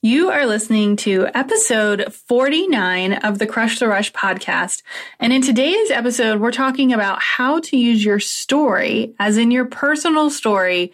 You 0.00 0.30
are 0.30 0.46
listening 0.46 0.94
to 0.98 1.26
episode 1.34 2.14
49 2.14 3.14
of 3.14 3.40
the 3.40 3.48
Crush 3.48 3.80
the 3.80 3.88
Rush 3.88 4.12
podcast. 4.12 4.82
And 5.18 5.32
in 5.32 5.42
today's 5.42 5.90
episode, 5.90 6.40
we're 6.40 6.52
talking 6.52 6.92
about 6.92 7.20
how 7.20 7.58
to 7.58 7.76
use 7.76 8.04
your 8.04 8.20
story, 8.20 9.16
as 9.18 9.36
in 9.36 9.50
your 9.50 9.64
personal 9.64 10.30
story, 10.30 10.92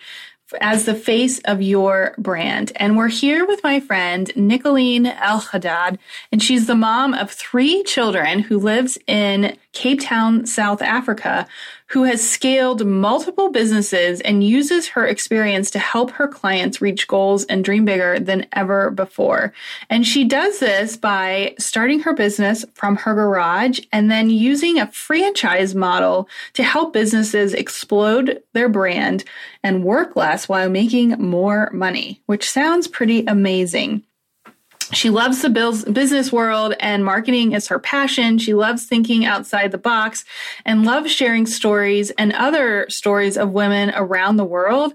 as 0.59 0.87
the 0.87 0.95
face 0.95 1.39
of 1.41 1.61
your 1.61 2.15
brand. 2.17 2.73
And 2.77 2.97
we're 2.97 3.09
here 3.09 3.47
with 3.47 3.63
my 3.63 3.79
friend, 3.79 4.33
Nicolene 4.37 5.15
El 5.21 5.41
Haddad, 5.41 5.99
and 6.33 6.43
she's 6.43 6.67
the 6.67 6.75
mom 6.75 7.13
of 7.13 7.31
three 7.31 7.83
children 7.83 8.39
who 8.39 8.59
lives 8.59 8.97
in 9.07 9.59
Cape 9.73 10.01
Town, 10.01 10.47
South 10.47 10.81
Africa, 10.81 11.47
who 11.95 12.03
has 12.03 12.29
scaled 12.29 12.85
multiple 12.85 13.53
businesses 13.53 14.21
and 14.23 14.43
uses 14.43 14.89
her 14.89 15.07
experience 15.07 15.71
to 15.71 15.79
help 15.79 16.11
her 16.11 16.27
clients 16.27 16.83
reach 16.83 17.07
goals 17.07 17.45
and 17.45 17.65
dream 17.65 17.85
bigger 17.85 18.19
than 18.19 18.45
ever 18.53 18.91
before. 18.91 19.53
And 19.89 20.05
she 20.05 20.25
does 20.25 20.59
this 20.59 20.97
by 20.97 21.55
starting 21.57 22.01
her 22.01 22.13
business 22.13 22.65
from 22.75 22.97
her 22.97 23.15
garage 23.15 23.79
and 23.93 24.11
then 24.11 24.29
using 24.29 24.81
a 24.81 24.91
franchise 24.91 25.77
model 25.77 26.29
to 26.55 26.65
help 26.65 26.93
businesses 26.93 27.55
explode 27.55 28.43
their 28.55 28.69
brand 28.69 29.23
and 29.63 29.85
work 29.85 30.17
less 30.17 30.49
while 30.49 30.69
making 30.69 31.11
more 31.11 31.71
money, 31.73 32.21
which 32.27 32.51
sounds 32.51 32.89
pretty 32.89 33.25
amazing. 33.27 34.03
She 34.93 35.11
loves 35.11 35.43
the 35.43 35.49
business 35.93 36.33
world 36.33 36.75
and 36.81 37.05
marketing 37.05 37.53
is 37.53 37.69
her 37.69 37.79
passion. 37.79 38.39
She 38.39 38.55
loves 38.55 38.85
thinking 38.85 39.25
outside 39.25 39.73
the 39.73 39.79
box 39.79 40.25
and 40.65 40.85
loves 40.85 41.11
sharing 41.11 41.47
stories 41.47 42.11
and 42.13 42.33
other 42.33 42.87
stories 42.89 43.37
of 43.37 43.51
women 43.51 43.93
around 43.95 44.37
the 44.37 44.45
world. 44.45 44.95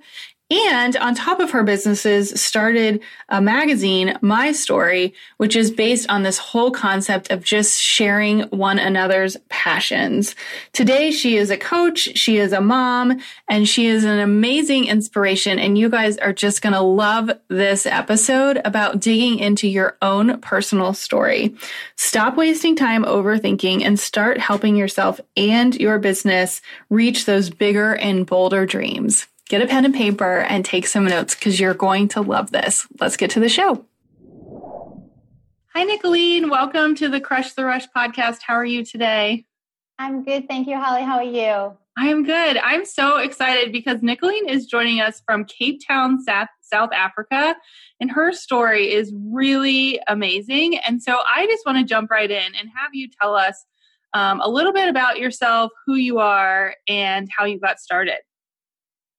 And 0.52 0.95
on 0.97 1.14
top 1.14 1.39
of 1.39 1.52
her 1.52 1.61
businesses, 1.61 2.42
started 2.42 3.02
a 3.30 3.39
magazine, 3.39 4.17
My 4.22 4.52
Story, 4.52 5.14
which 5.38 5.55
is 5.55 5.69
based 5.69 6.09
on 6.09 6.23
this 6.23 6.39
whole 6.39 6.72
concept 6.72 7.30
of 7.30 7.44
just 7.44 7.80
sharing 7.80 8.42
one 8.50 8.80
another's 8.80 9.38
passions. 9.50 10.36
Today, 10.73 11.11
she 11.11 11.38
is 11.38 11.52
a 11.52 11.58
coach, 11.58 12.17
she 12.17 12.38
is 12.38 12.52
a 12.52 12.61
mom, 12.61 13.20
and 13.47 13.70
she 13.70 13.86
is 13.86 14.03
an 14.03 14.17
amazing 14.17 14.86
inspiration. 14.86 15.59
And 15.59 15.77
you 15.77 15.88
guys 15.88 16.17
are 16.17 16.33
just 16.33 16.64
going 16.64 16.73
to 16.73 16.81
love 16.81 17.30
this 17.50 17.86
episode 17.86 18.60
about 18.66 18.99
digging 18.99 19.37
into 19.37 19.67
your 19.67 19.98
own 20.02 20.42
personal 20.42 20.95
story. 20.95 21.55
Stop 21.95 22.37
wasting 22.37 22.76
time 22.76 23.04
overthinking 23.04 23.83
and 23.83 23.99
start 23.99 24.39
helping 24.39 24.76
yourself 24.76 25.21
and 25.37 25.76
your 25.76 25.99
business 25.99 26.64
reach 26.89 27.26
those 27.26 27.52
bigger 27.52 27.93
and 27.93 28.26
bolder 28.26 28.66
dreams 28.66 29.27
get 29.49 29.64
a 29.64 29.67
pen 29.67 29.83
and 29.83 29.93
paper 29.93 30.42
and 30.42 30.64
take 30.64 30.87
some 30.87 31.05
notes 31.05 31.36
because 31.36 31.60
you're 31.60 31.73
going 31.73 32.08
to 32.10 32.21
love 32.21 32.52
this. 32.52 32.87
Let's 32.99 33.17
get 33.17 33.32
to 33.32 33.39
the 33.39 33.49
show. 33.49 33.83
Hi, 35.73 35.86
Nicolene. 35.86 36.49
Welcome 36.49 36.95
to 36.95 37.10
the 37.10 37.20
Crush 37.20 37.54
the 37.54 37.65
Rush 37.65 37.87
podcast. 37.95 38.37
How 38.45 38.54
are 38.54 38.65
you 38.65 38.86
today? 38.86 39.45
I'm 39.98 40.23
good. 40.23 40.48
Thank 40.48 40.67
you, 40.67 40.77
Holly. 40.77 41.02
How 41.02 41.17
are 41.17 41.23
you? 41.23 41.77
I'm 41.98 42.23
good. 42.23 42.58
I'm 42.58 42.86
so 42.86 43.17
excited 43.17 43.71
because 43.71 44.02
Nicolene 44.02 44.48
is 44.48 44.67
joining 44.67 45.02
us 45.02 45.21
from 45.26 45.45
Cape 45.45 45.81
Town, 45.86 46.20
South 46.23 46.89
Africa, 46.93 47.55
and 47.99 48.11
her 48.11 48.31
story 48.31 48.93
is 48.93 49.11
really 49.16 49.99
amazing. 50.08 50.77
And 50.77 51.02
so 51.02 51.17
I 51.27 51.48
just 51.48 51.66
want 51.66 51.80
to 51.80 51.83
jump 51.83 52.11
right 52.11 52.30
in 52.30 52.55
and 52.55 52.70
have 52.76 52.92
you 52.93 53.10
tell 53.20 53.36
us 53.36 53.66
um, 54.14 54.42
a 54.42 54.49
little 54.49 54.73
bit 54.73 54.87
about 54.87 55.17
yourself, 55.17 55.71
who 55.86 55.95
you 55.95 56.20
are, 56.20 56.76
and 56.87 57.27
how 57.36 57.45
you 57.45 57.60
got 57.60 57.80
started. 57.80 58.20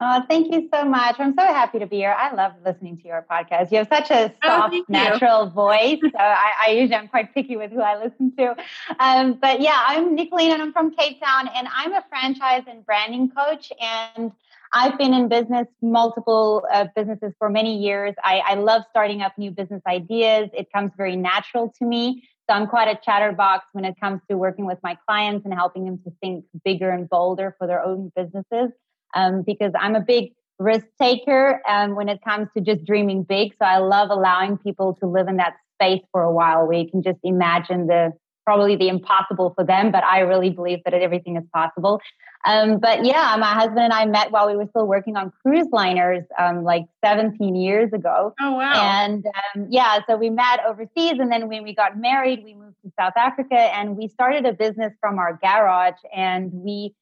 Oh, 0.02 0.24
thank 0.30 0.50
you 0.50 0.66
so 0.72 0.86
much. 0.86 1.16
I'm 1.18 1.34
so 1.38 1.44
happy 1.44 1.78
to 1.78 1.86
be 1.86 1.96
here. 1.96 2.16
I 2.16 2.34
love 2.34 2.52
listening 2.64 2.96
to 2.98 3.06
your 3.06 3.26
podcast. 3.30 3.70
You 3.70 3.78
have 3.78 3.88
such 3.88 4.10
a 4.10 4.32
oh, 4.42 4.48
soft, 4.48 4.74
oh, 4.74 4.84
natural 4.88 5.50
voice. 5.50 5.98
So 6.10 6.18
I, 6.18 6.52
I, 6.66 6.70
usually 6.70 6.94
am 6.94 7.08
quite 7.08 7.34
picky 7.34 7.56
with 7.56 7.70
who 7.70 7.80
I 7.80 8.02
listen 8.02 8.32
to. 8.36 8.56
Um, 8.98 9.34
but 9.34 9.60
yeah, 9.60 9.78
I'm 9.86 10.16
Nicolene 10.16 10.52
and 10.52 10.62
I'm 10.62 10.72
from 10.72 10.90
Cape 10.92 11.20
Town 11.20 11.48
and 11.54 11.68
I'm 11.74 11.92
a 11.92 12.04
franchise 12.08 12.62
and 12.66 12.84
branding 12.84 13.30
coach. 13.30 13.70
And 13.80 14.32
I've 14.72 14.98
been 14.98 15.12
in 15.12 15.28
business, 15.28 15.66
multiple 15.82 16.64
uh, 16.72 16.86
businesses 16.96 17.32
for 17.38 17.50
many 17.50 17.78
years. 17.78 18.14
I, 18.24 18.38
I 18.38 18.54
love 18.54 18.82
starting 18.90 19.20
up 19.20 19.36
new 19.36 19.50
business 19.50 19.82
ideas. 19.86 20.48
It 20.54 20.68
comes 20.72 20.92
very 20.96 21.16
natural 21.16 21.72
to 21.78 21.84
me. 21.84 22.28
So 22.48 22.56
I'm 22.56 22.66
quite 22.66 22.88
a 22.88 22.98
chatterbox 23.04 23.66
when 23.72 23.84
it 23.84 23.94
comes 24.00 24.20
to 24.30 24.36
working 24.36 24.64
with 24.64 24.78
my 24.82 24.96
clients 25.06 25.44
and 25.44 25.54
helping 25.54 25.84
them 25.84 25.98
to 26.04 26.12
think 26.20 26.46
bigger 26.64 26.90
and 26.90 27.08
bolder 27.08 27.54
for 27.58 27.66
their 27.66 27.82
own 27.82 28.10
businesses 28.16 28.70
um, 29.14 29.42
because 29.42 29.72
I'm 29.78 29.96
a 29.96 30.00
big 30.00 30.32
risk 30.58 30.86
taker 31.00 31.60
um, 31.68 31.94
when 31.96 32.08
it 32.08 32.20
comes 32.22 32.48
to 32.56 32.60
just 32.62 32.84
dreaming 32.84 33.22
big. 33.22 33.52
So 33.58 33.64
I 33.64 33.78
love 33.78 34.10
allowing 34.10 34.58
people 34.58 34.94
to 35.00 35.06
live 35.06 35.26
in 35.28 35.36
that 35.36 35.54
space 35.76 36.02
for 36.12 36.22
a 36.22 36.32
while 36.32 36.66
where 36.66 36.78
you 36.78 36.90
can 36.90 37.02
just 37.02 37.18
imagine 37.22 37.86
the 37.86 38.12
probably 38.44 38.74
the 38.74 38.88
impossible 38.88 39.52
for 39.54 39.64
them, 39.64 39.92
but 39.92 40.02
I 40.02 40.20
really 40.20 40.50
believe 40.50 40.80
that 40.84 40.94
everything 40.94 41.36
is 41.36 41.44
possible. 41.54 42.00
Um, 42.44 42.78
but 42.78 43.04
yeah, 43.04 43.36
my 43.38 43.52
husband 43.52 43.80
and 43.80 43.92
I 43.92 44.06
met 44.06 44.32
while 44.32 44.48
we 44.48 44.56
were 44.56 44.66
still 44.70 44.86
working 44.86 45.16
on 45.16 45.30
cruise 45.42 45.68
liners, 45.72 46.24
um, 46.38 46.64
like 46.64 46.86
17 47.04 47.54
years 47.54 47.92
ago. 47.92 48.34
Oh 48.40 48.52
wow! 48.52 48.72
And 49.04 49.24
um, 49.26 49.66
yeah, 49.70 50.00
so 50.08 50.16
we 50.16 50.30
met 50.30 50.60
overseas, 50.66 51.18
and 51.20 51.30
then 51.30 51.48
when 51.48 51.62
we 51.62 51.74
got 51.74 51.98
married, 51.98 52.42
we 52.42 52.54
moved 52.54 52.76
to 52.84 52.90
South 52.98 53.12
Africa, 53.16 53.54
and 53.54 53.96
we 53.96 54.08
started 54.08 54.46
a 54.46 54.54
business 54.54 54.94
from 55.00 55.18
our 55.18 55.38
garage, 55.42 56.00
and 56.16 56.50
we 56.52 56.94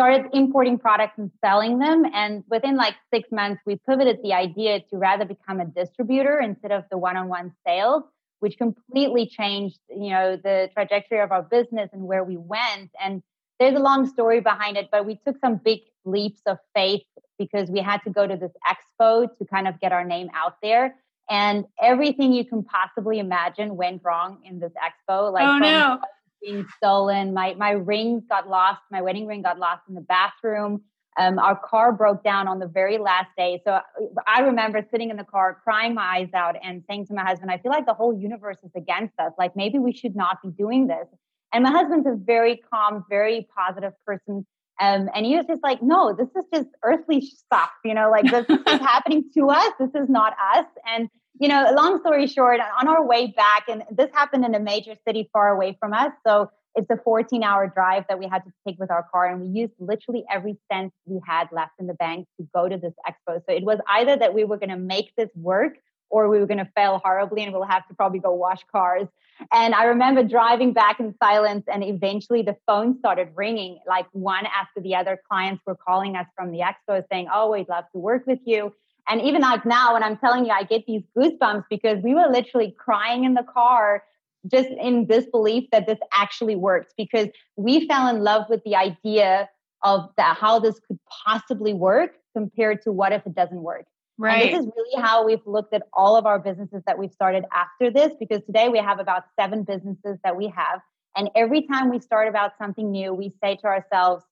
started 0.00 0.30
importing 0.32 0.78
products 0.78 1.18
and 1.18 1.30
selling 1.44 1.78
them. 1.78 2.06
And 2.14 2.42
within 2.48 2.74
like 2.74 2.94
six 3.12 3.30
months, 3.30 3.60
we 3.66 3.78
pivoted 3.86 4.20
the 4.22 4.32
idea 4.32 4.80
to 4.80 4.96
rather 4.96 5.26
become 5.26 5.60
a 5.60 5.66
distributor 5.66 6.40
instead 6.40 6.72
of 6.72 6.84
the 6.90 6.96
one-on-one 6.96 7.52
sales, 7.66 8.04
which 8.38 8.56
completely 8.56 9.26
changed, 9.26 9.78
you 9.90 10.08
know, 10.08 10.36
the 10.36 10.70
trajectory 10.72 11.20
of 11.20 11.32
our 11.32 11.42
business 11.42 11.90
and 11.92 12.04
where 12.04 12.24
we 12.24 12.38
went. 12.38 12.90
And 12.98 13.22
there's 13.58 13.76
a 13.76 13.78
long 13.78 14.06
story 14.06 14.40
behind 14.40 14.78
it, 14.78 14.88
but 14.90 15.04
we 15.04 15.20
took 15.26 15.36
some 15.38 15.56
big 15.56 15.80
leaps 16.06 16.40
of 16.46 16.56
faith 16.74 17.02
because 17.38 17.68
we 17.68 17.80
had 17.80 17.98
to 18.04 18.10
go 18.10 18.26
to 18.26 18.38
this 18.38 18.52
expo 18.66 19.28
to 19.36 19.44
kind 19.44 19.68
of 19.68 19.78
get 19.80 19.92
our 19.92 20.04
name 20.04 20.30
out 20.34 20.54
there. 20.62 20.94
And 21.28 21.66
everything 21.80 22.32
you 22.32 22.46
can 22.46 22.64
possibly 22.64 23.18
imagine 23.18 23.76
went 23.76 24.00
wrong 24.02 24.38
in 24.46 24.60
this 24.60 24.72
expo. 24.82 25.30
Like 25.30 25.46
oh, 25.46 25.58
no 25.58 26.00
being 26.42 26.66
stolen. 26.76 27.34
My 27.34 27.54
my 27.54 27.70
ring 27.70 28.22
got 28.28 28.48
lost. 28.48 28.80
My 28.90 29.02
wedding 29.02 29.26
ring 29.26 29.42
got 29.42 29.58
lost 29.58 29.82
in 29.88 29.94
the 29.94 30.00
bathroom. 30.00 30.82
Um, 31.18 31.38
our 31.38 31.58
car 31.58 31.92
broke 31.92 32.22
down 32.22 32.46
on 32.46 32.60
the 32.60 32.68
very 32.68 32.96
last 32.96 33.30
day. 33.36 33.60
So 33.66 33.80
I 34.26 34.40
remember 34.40 34.86
sitting 34.90 35.10
in 35.10 35.16
the 35.16 35.24
car, 35.24 35.58
crying 35.62 35.94
my 35.94 36.18
eyes 36.18 36.30
out, 36.34 36.54
and 36.62 36.84
saying 36.88 37.06
to 37.06 37.14
my 37.14 37.24
husband, 37.24 37.50
"I 37.50 37.58
feel 37.58 37.72
like 37.72 37.86
the 37.86 37.94
whole 37.94 38.16
universe 38.16 38.58
is 38.62 38.70
against 38.76 39.18
us. 39.18 39.32
Like 39.38 39.56
maybe 39.56 39.78
we 39.78 39.92
should 39.92 40.14
not 40.16 40.38
be 40.42 40.50
doing 40.50 40.86
this." 40.86 41.06
And 41.52 41.64
my 41.64 41.70
husband's 41.70 42.06
a 42.06 42.14
very 42.14 42.60
calm, 42.72 43.04
very 43.08 43.48
positive 43.56 43.92
person. 44.06 44.46
Um, 44.80 45.10
and 45.14 45.26
he 45.26 45.36
was 45.36 45.46
just 45.46 45.62
like, 45.62 45.82
no, 45.82 46.14
this 46.14 46.28
is 46.28 46.44
just 46.54 46.68
earthly 46.82 47.20
stuff, 47.20 47.70
you 47.84 47.92
know, 47.92 48.10
like 48.10 48.24
this, 48.30 48.46
this 48.46 48.60
is 48.60 48.80
happening 48.80 49.24
to 49.34 49.50
us. 49.50 49.72
This 49.78 49.90
is 49.94 50.08
not 50.08 50.34
us. 50.54 50.64
And 50.86 51.10
you 51.40 51.48
know, 51.48 51.72
long 51.74 51.98
story 52.00 52.26
short, 52.26 52.60
on 52.60 52.86
our 52.86 53.04
way 53.04 53.28
back, 53.28 53.64
and 53.68 53.82
this 53.90 54.10
happened 54.12 54.44
in 54.44 54.54
a 54.54 54.60
major 54.60 54.94
city 55.06 55.28
far 55.32 55.48
away 55.48 55.76
from 55.80 55.94
us. 55.94 56.12
So 56.24 56.50
it's 56.74 56.90
a 56.90 56.98
14 57.02 57.42
hour 57.42 57.66
drive 57.66 58.04
that 58.08 58.18
we 58.18 58.28
had 58.28 58.44
to 58.44 58.52
take 58.66 58.78
with 58.78 58.90
our 58.90 59.06
car. 59.10 59.26
And 59.26 59.40
we 59.40 59.48
used 59.48 59.72
literally 59.78 60.24
every 60.30 60.58
cent 60.70 60.92
we 61.06 61.18
had 61.26 61.48
left 61.50 61.72
in 61.80 61.86
the 61.86 61.94
bank 61.94 62.28
to 62.38 62.46
go 62.54 62.68
to 62.68 62.76
this 62.76 62.92
expo. 63.08 63.40
So 63.48 63.54
it 63.54 63.64
was 63.64 63.78
either 63.88 64.16
that 64.16 64.34
we 64.34 64.44
were 64.44 64.58
going 64.58 64.70
to 64.70 64.76
make 64.76 65.16
this 65.16 65.30
work 65.34 65.78
or 66.10 66.28
we 66.28 66.38
were 66.38 66.46
going 66.46 66.58
to 66.58 66.70
fail 66.76 67.00
horribly 67.02 67.42
and 67.42 67.52
we'll 67.52 67.64
have 67.64 67.88
to 67.88 67.94
probably 67.94 68.18
go 68.18 68.34
wash 68.34 68.60
cars. 68.70 69.08
And 69.50 69.74
I 69.74 69.84
remember 69.84 70.22
driving 70.22 70.74
back 70.74 71.00
in 71.00 71.14
silence, 71.22 71.64
and 71.72 71.82
eventually 71.82 72.42
the 72.42 72.56
phone 72.66 72.98
started 72.98 73.28
ringing 73.34 73.78
like 73.86 74.04
one 74.12 74.44
after 74.44 74.82
the 74.82 74.96
other. 74.96 75.18
Clients 75.30 75.62
were 75.66 75.76
calling 75.76 76.14
us 76.16 76.26
from 76.36 76.52
the 76.52 76.58
expo 76.58 77.02
saying, 77.10 77.28
Oh, 77.32 77.52
we'd 77.52 77.66
love 77.66 77.84
to 77.92 77.98
work 77.98 78.26
with 78.26 78.40
you. 78.44 78.74
And 79.10 79.20
even 79.22 79.42
like 79.42 79.66
now, 79.66 79.94
when 79.94 80.04
I'm 80.04 80.16
telling 80.16 80.44
you, 80.44 80.52
I 80.52 80.62
get 80.62 80.86
these 80.86 81.02
goosebumps 81.16 81.64
because 81.68 81.98
we 82.02 82.14
were 82.14 82.28
literally 82.30 82.74
crying 82.78 83.24
in 83.24 83.34
the 83.34 83.42
car 83.42 84.04
just 84.50 84.68
in 84.68 85.06
disbelief 85.06 85.68
that 85.72 85.86
this 85.86 85.98
actually 86.12 86.56
works 86.56 86.94
because 86.96 87.28
we 87.56 87.86
fell 87.88 88.06
in 88.08 88.22
love 88.22 88.44
with 88.48 88.62
the 88.64 88.76
idea 88.76 89.48
of 89.82 90.10
that 90.16 90.36
how 90.36 90.60
this 90.60 90.78
could 90.86 90.98
possibly 91.26 91.74
work 91.74 92.12
compared 92.36 92.82
to 92.82 92.92
what 92.92 93.12
if 93.12 93.26
it 93.26 93.34
doesn't 93.34 93.62
work. 93.62 93.86
Right. 94.16 94.52
And 94.52 94.54
this 94.54 94.66
is 94.66 94.72
really 94.76 95.02
how 95.02 95.24
we've 95.24 95.44
looked 95.46 95.74
at 95.74 95.82
all 95.92 96.16
of 96.16 96.26
our 96.26 96.38
businesses 96.38 96.82
that 96.86 96.98
we've 96.98 97.12
started 97.12 97.44
after 97.52 97.90
this 97.90 98.12
because 98.20 98.42
today 98.44 98.68
we 98.68 98.78
have 98.78 99.00
about 99.00 99.24
seven 99.38 99.64
businesses 99.64 100.18
that 100.22 100.36
we 100.36 100.48
have. 100.48 100.80
And 101.16 101.30
every 101.34 101.62
time 101.62 101.90
we 101.90 101.98
start 101.98 102.28
about 102.28 102.52
something 102.58 102.90
new, 102.90 103.12
we 103.12 103.32
say 103.42 103.56
to 103.56 103.66
ourselves, 103.66 104.22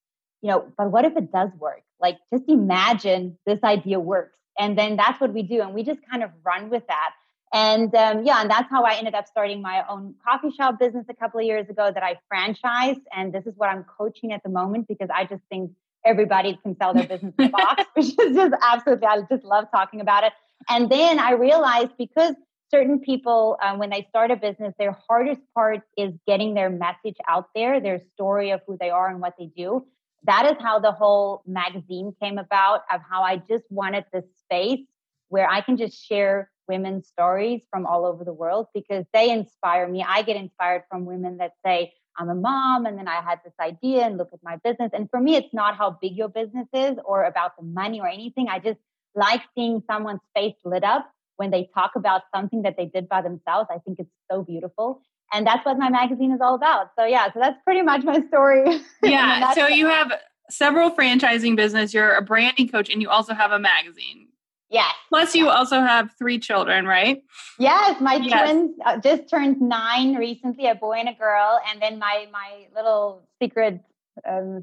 you 0.43 0.51
know, 0.51 0.71
but 0.77 0.93
what 0.93 1.05
if 1.05 1.17
it 1.17 1.33
does 1.33 1.51
work? 1.59 1.83
Like 2.01 2.19
just 2.33 2.45
imagine 2.49 3.39
this 3.47 3.59
idea 3.65 3.99
works. 3.99 4.39
And 4.59 4.77
then 4.77 4.97
that's 4.97 5.21
what 5.21 5.33
we 5.33 5.43
do. 5.43 5.61
And 5.63 5.75
we 5.75 5.83
just 5.83 6.01
kind 6.11 6.23
of 6.23 6.31
run 6.45 6.71
with 6.71 6.87
that. 6.89 7.11
And 7.53 7.95
um, 7.95 8.25
yeah, 8.25 8.43
and 8.43 8.51
that's 8.51 8.69
how 8.69 8.85
I 8.85 8.95
ended 8.95 9.15
up 9.15 9.27
starting 9.27 9.63
my 9.63 9.85
own 9.89 10.15
coffee 10.25 10.51
shop 10.51 10.79
business 10.79 11.07
a 11.09 11.15
couple 11.15 11.41
of 11.41 11.47
years 11.47 11.69
ago 11.69 11.91
that 11.93 12.03
I 12.03 12.19
franchised. 12.33 13.03
And 13.17 13.33
this 13.33 13.47
is 13.47 13.55
what 13.57 13.71
I'm 13.71 13.85
coaching 13.85 14.33
at 14.33 14.43
the 14.43 14.51
moment 14.51 14.87
because 14.89 15.09
I 15.15 15.25
just 15.25 15.43
think 15.49 15.73
everybody 16.05 16.59
can 16.63 16.77
sell 16.77 16.93
their 16.93 17.07
business 17.07 17.35
in 17.39 17.47
a 17.47 17.49
box, 17.49 17.85
which 17.95 18.07
is 18.07 18.37
just 18.37 18.55
absolutely, 18.63 19.07
I 19.07 19.21
just 19.31 19.45
love 19.45 19.67
talking 19.73 20.01
about 20.01 20.25
it. 20.25 20.33
And 20.69 20.91
then 20.91 21.19
I 21.19 21.33
realized 21.33 21.93
because 21.97 22.35
certain 22.71 23.01
people, 23.01 23.57
um, 23.63 23.79
when 23.79 23.91
they 23.91 24.07
start 24.11 24.31
a 24.31 24.37
business, 24.37 24.75
their 24.79 24.97
hardest 25.09 25.41
part 25.55 25.81
is 25.97 26.13
getting 26.27 26.55
their 26.55 26.69
message 26.69 27.17
out 27.27 27.49
there, 27.55 27.81
their 27.81 28.01
story 28.15 28.51
of 28.51 28.61
who 28.67 28.77
they 28.79 28.91
are 28.91 29.09
and 29.09 29.21
what 29.21 29.35
they 29.39 29.47
do. 29.47 29.87
That 30.25 30.47
is 30.47 30.57
how 30.61 30.79
the 30.81 30.93
whole 30.93 31.43
magazine 31.47 32.15
came 32.21 32.39
about, 32.39 32.83
of 32.93 33.01
how 33.09 33.23
I 33.23 33.37
just 33.37 33.65
wanted 33.71 34.05
this 34.13 34.25
space 34.45 34.87
where 35.29 35.49
I 35.49 35.61
can 35.61 35.77
just 35.77 36.05
share 36.07 36.51
women's 36.67 37.07
stories 37.09 37.63
from 37.71 37.87
all 37.87 38.05
over 38.05 38.25
the 38.25 38.33
world 38.33 38.67
because 38.75 39.05
they 39.13 39.31
inspire 39.31 39.89
me. 39.89 40.05
I 40.07 40.23
get 40.23 40.37
inspired 40.37 40.83
from 40.91 41.07
women 41.07 41.39
that 41.39 41.53
say, 41.65 41.93
I'm 42.17 42.29
a 42.29 42.35
mom 42.35 42.85
and 42.85 42.99
then 42.99 43.07
I 43.09 43.23
had 43.23 43.41
this 43.45 43.55
idea 43.61 44.05
and 44.05 44.19
look 44.19 44.31
at 44.33 44.41
my 44.43 44.57
business. 44.57 44.91
And 44.93 45.09
for 45.09 45.21
me, 45.21 45.37
it's 45.37 45.55
not 45.55 45.77
how 45.77 45.99
big 46.03 46.17
your 46.17 46.29
business 46.29 46.67
is 46.73 46.97
or 47.05 47.25
about 47.25 47.57
the 47.57 47.63
money 47.63 48.01
or 48.01 48.09
anything. 48.09 48.49
I 48.49 48.59
just 48.59 48.81
like 49.15 49.43
seeing 49.55 49.83
someone's 49.87 50.21
face 50.35 50.57
lit 50.65 50.85
up 50.85 51.09
when 51.37 51.51
they 51.51 51.71
talk 51.75 51.93
about 51.95 52.23
something 52.35 52.63
that 52.63 52.77
they 52.77 52.87
did 52.87 53.09
by 53.09 53.23
themselves. 53.23 53.69
I 53.71 53.79
think 53.79 54.01
it's 54.01 54.11
so 54.31 54.43
beautiful. 54.43 55.01
And 55.33 55.47
that's 55.47 55.65
what 55.65 55.79
my 55.79 55.91
magazine 55.91 56.33
is 56.33 56.41
all 56.41 56.55
about. 56.55 56.91
So 56.99 57.05
yeah, 57.05 57.33
so 57.33 57.41
that's 57.41 57.61
pretty 57.65 57.83
much 57.83 58.05
my 58.05 58.23
story. 58.29 58.81
Yeah. 59.03 59.53
so 59.53 59.67
you 59.67 59.87
have 59.87 60.13
several 60.51 60.91
franchising 60.91 61.57
business, 61.57 61.95
you're 61.95 62.15
a 62.15 62.23
branding 62.23 62.69
coach, 62.69 62.91
and 62.91 63.01
you 63.03 63.11
also 63.11 63.35
have 63.35 63.53
a 63.53 63.59
magazine. 63.59 64.29
Yes. 64.71 64.93
Plus, 65.09 65.35
you 65.35 65.49
also 65.49 65.81
have 65.81 66.11
three 66.19 66.39
children, 66.39 66.87
right? 66.87 67.23
Yes, 67.59 68.01
my 68.01 68.17
yes. 68.17 68.43
twins 68.43 68.77
uh, 68.85 68.99
just 68.99 69.29
turned 69.31 69.61
nine 69.61 70.15
recently, 70.17 70.67
a 70.67 70.75
boy 70.75 70.99
and 70.99 71.09
a 71.09 71.15
girl, 71.15 71.59
and 71.71 71.81
then 71.81 71.99
my 71.99 72.27
my 72.31 72.67
little 72.75 73.23
secret 73.41 73.81
um, 74.29 74.63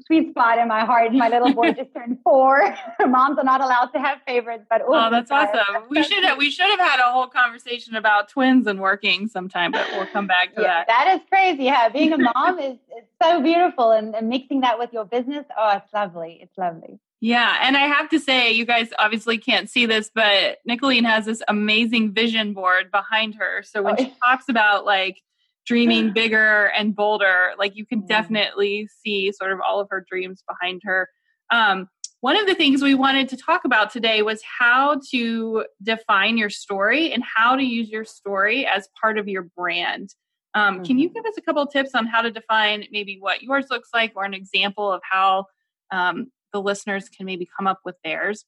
sweet 0.00 0.30
spot 0.30 0.58
in 0.58 0.68
my 0.68 0.84
heart. 0.84 1.12
My 1.12 1.28
little 1.28 1.52
boy 1.52 1.72
just 1.76 1.92
turned 1.94 2.18
four. 2.24 2.74
Moms 3.06 3.38
are 3.38 3.44
not 3.44 3.60
allowed 3.60 3.86
to 3.86 3.98
have 3.98 4.18
favorites, 4.26 4.64
but 4.68 4.82
oh, 4.86 5.10
that's 5.10 5.30
awesome. 5.30 5.84
We 5.88 6.02
should 6.02 6.24
have 6.24 6.38
we 6.44 6.50
should 6.50 6.68
have 6.68 6.80
had 6.80 7.00
a 7.00 7.12
whole 7.12 7.26
conversation 7.26 7.96
about 7.96 8.28
twins 8.28 8.66
and 8.66 8.80
working 8.80 9.28
sometime, 9.28 9.72
but 9.72 9.86
we'll 9.92 10.06
come 10.06 10.26
back 10.26 10.54
to 10.54 10.62
yeah, 10.62 10.84
that. 10.84 10.86
That 10.88 11.16
is 11.16 11.20
crazy. 11.28 11.64
Yeah, 11.64 11.88
being 11.88 12.12
a 12.12 12.18
mom 12.18 12.58
is, 12.58 12.74
is 12.74 13.04
so 13.22 13.42
beautiful, 13.42 13.92
and, 13.92 14.14
and 14.14 14.28
mixing 14.28 14.60
that 14.62 14.78
with 14.78 14.92
your 14.92 15.04
business, 15.04 15.44
oh, 15.56 15.76
it's 15.76 15.92
lovely. 15.92 16.38
It's 16.42 16.56
lovely. 16.58 16.98
Yeah, 17.20 17.56
and 17.62 17.74
I 17.74 17.86
have 17.86 18.10
to 18.10 18.20
say, 18.20 18.52
you 18.52 18.66
guys 18.66 18.90
obviously 18.98 19.38
can't 19.38 19.70
see 19.70 19.86
this, 19.86 20.10
but 20.14 20.58
Nicolene 20.68 21.06
has 21.06 21.24
this 21.24 21.42
amazing 21.48 22.12
vision 22.12 22.52
board 22.52 22.90
behind 22.90 23.36
her. 23.36 23.62
So 23.62 23.82
when 23.82 23.94
oh, 23.98 24.04
she 24.04 24.12
talks 24.22 24.50
about 24.50 24.84
like 24.84 25.22
dreaming 25.66 26.12
bigger 26.12 26.66
and 26.66 26.94
bolder, 26.94 27.52
like 27.58 27.76
you 27.76 27.86
can 27.86 28.02
mm. 28.02 28.08
definitely 28.08 28.88
see 29.02 29.32
sort 29.32 29.52
of 29.52 29.60
all 29.66 29.80
of 29.80 29.88
her 29.90 30.04
dreams 30.08 30.42
behind 30.48 30.82
her. 30.84 31.08
Um, 31.50 31.88
one 32.20 32.36
of 32.36 32.46
the 32.46 32.54
things 32.54 32.82
we 32.82 32.94
wanted 32.94 33.28
to 33.30 33.36
talk 33.36 33.66
about 33.66 33.90
today 33.90 34.22
was 34.22 34.42
how 34.58 34.98
to 35.10 35.66
define 35.82 36.38
your 36.38 36.48
story 36.48 37.12
and 37.12 37.22
how 37.22 37.54
to 37.54 37.62
use 37.62 37.90
your 37.90 38.06
story 38.06 38.66
as 38.66 38.88
part 39.00 39.18
of 39.18 39.28
your 39.28 39.42
brand. 39.56 40.08
Um, 40.54 40.76
mm-hmm. 40.76 40.84
Can 40.84 40.98
you 40.98 41.08
mm-hmm. 41.08 41.16
give 41.16 41.26
us 41.26 41.36
a 41.36 41.42
couple 41.42 41.66
tips 41.66 41.90
on 41.94 42.06
how 42.06 42.22
to 42.22 42.30
define 42.30 42.86
maybe 42.90 43.18
what 43.20 43.42
yours 43.42 43.66
looks 43.70 43.90
like 43.92 44.12
or 44.16 44.24
an 44.24 44.32
example 44.32 44.90
of 44.90 45.02
how 45.08 45.44
um, 45.90 46.30
the 46.52 46.62
listeners 46.62 47.10
can 47.10 47.26
maybe 47.26 47.46
come 47.58 47.66
up 47.66 47.80
with 47.84 47.96
theirs? 48.04 48.46